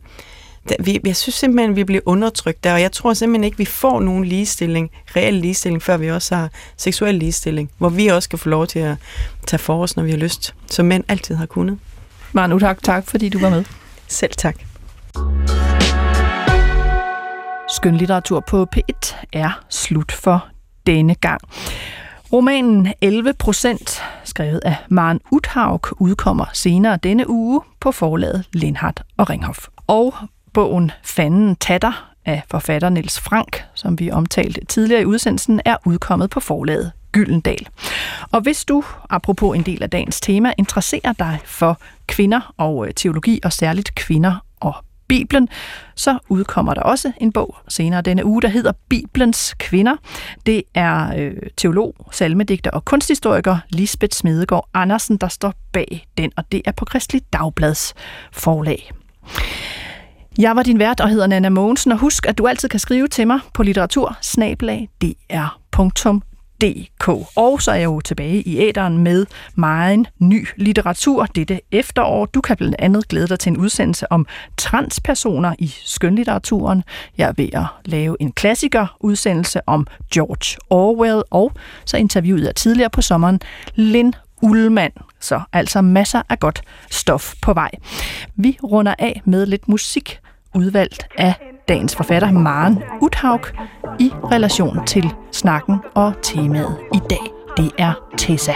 [0.80, 4.00] vi, jeg synes simpelthen, vi bliver undertrykt der, og jeg tror simpelthen ikke, vi får
[4.00, 8.50] nogen ligestilling, reel ligestilling, før vi også har seksuel ligestilling, hvor vi også skal få
[8.50, 8.98] lov til at
[9.48, 11.80] tage for os, når vi har lyst, som mænd altid har kunnet.
[12.34, 13.64] Manu, tak, tak fordi du var med.
[14.08, 14.56] Selv tak.
[17.70, 20.48] Skønlitteratur på P1 er slut for
[20.88, 21.42] denne gang.
[22.34, 29.30] Romanen 11 procent, skrevet af Maren Uthaug, udkommer senere denne uge på forlaget Lindhardt og
[29.30, 29.68] Ringhof.
[29.88, 30.14] Og
[30.58, 36.30] bogen Fanden Tatter af forfatter Niels Frank, som vi omtalte tidligere i udsendelsen, er udkommet
[36.30, 37.68] på forlaget Gyldendal.
[38.32, 42.94] Og hvis du, apropos en del af dagens tema, interesserer dig for kvinder og øh,
[42.94, 44.76] teologi, og særligt kvinder og
[45.08, 45.50] Bibelen,
[45.96, 49.96] så udkommer der også en bog senere denne uge, der hedder Bibelens Kvinder.
[50.46, 56.52] Det er øh, teolog, salmedigter og kunsthistoriker Lisbeth Smedegaard Andersen, der står bag den, og
[56.52, 57.94] det er på Kristelig Dagblads
[58.32, 58.92] forlag.
[60.40, 63.08] Jeg var din vært og hedder Nana Mogensen, og husk, at du altid kan skrive
[63.08, 64.18] til mig på litteratur
[65.74, 66.20] dr.dk.
[66.64, 66.86] E
[67.36, 69.26] og så er jeg jo tilbage i æderen med
[69.56, 72.26] meget ny litteratur dette efterår.
[72.26, 74.28] Du kan blandt andet glæde dig til en udsendelse om
[74.58, 76.84] transpersoner i skønlitteraturen.
[77.18, 81.52] Jeg er ved at lave en klassiker udsendelse om George Orwell, og
[81.86, 83.40] så interviewede jeg tidligere på sommeren
[83.76, 86.62] Lynn Ullmann, så altså masser af godt
[86.92, 87.72] stof på vej.
[88.36, 90.20] Vi runder af med lidt musik,
[90.58, 91.34] udvalgt af
[91.68, 93.42] dagens forfatter Maren Uthaug
[94.00, 97.32] i relation til snakken og temaet i dag.
[97.58, 98.54] Det er Tessa.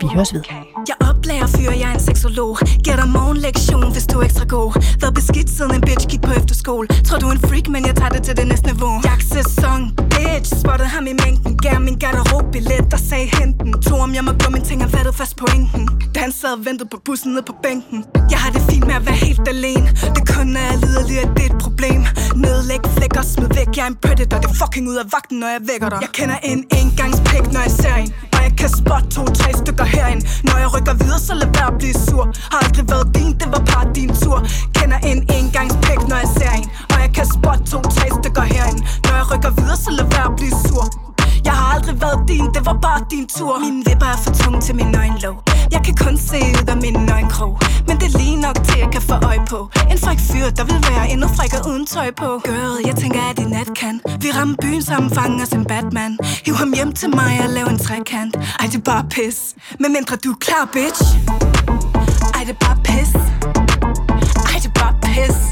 [0.00, 0.42] Vi høres ved.
[0.88, 4.70] Jeg oplærer fyre, jeg er en seksolog Giver dig morgenlektion, hvis du er ekstra god.
[5.00, 6.86] Været beskidt siden en bitch gik på efterskole.
[7.06, 8.94] Tror du er en freak, men jeg tager det til det næste niveau.
[9.04, 9.82] Jagtsæson,
[10.14, 10.48] bitch.
[10.60, 11.52] Spottede ham i mængden.
[11.64, 13.82] Gav min garderobbillet, der sagde henten.
[13.82, 16.52] To om jeg må gå, min ting har været fast på ingen Da han sad
[16.58, 18.04] og ventede på bussen nede på bænken.
[18.30, 19.88] Jeg har det fint med at være helt alene.
[20.16, 22.00] Det kun er liderlig, at det er et problem.
[22.44, 23.68] Nedlæg flæk og smid væk.
[23.76, 25.98] Jeg er en predator, det er fucking ud af vagten, når jeg vækker dig.
[26.00, 28.10] Jeg kender en engangspæk, når jeg ser en.
[28.34, 30.22] Og jeg kan spotte to-tre stykker herind.
[30.44, 32.24] Når jeg rykker videre, så lad være at blive sur.
[32.52, 34.38] Har aldrig været din, det var bare din tur.
[34.76, 36.66] Kender en engangspæk, når jeg ser en.
[36.92, 38.80] Og jeg kan spotte to-tre stykker herind.
[39.06, 41.11] Når jeg rykker videre, så lad være at blive sur
[41.44, 43.58] jeg har aldrig været din, det var bare din tur.
[43.58, 45.36] Mine vipper er for tunge til min øjenlåg.
[45.74, 47.58] Jeg kan kun se ud af min øjenkrog.
[47.88, 49.70] Men det er lige nok til, jeg kan få øje på.
[49.90, 52.28] En fræk fyr, der vil være endnu frækker uden tøj på.
[52.44, 54.00] Girl, jeg tænker, at i nat kan.
[54.20, 56.18] Vi rammer byen sammen, fanger som Batman.
[56.44, 58.36] Hiv ham hjem til mig og lav en trekant.
[58.60, 59.54] Ej, det er bare pis.
[59.80, 61.02] Men mindre du er klar, bitch.
[62.34, 63.10] Ej, det er bare pis.
[64.50, 65.51] Ej, det er bare pis.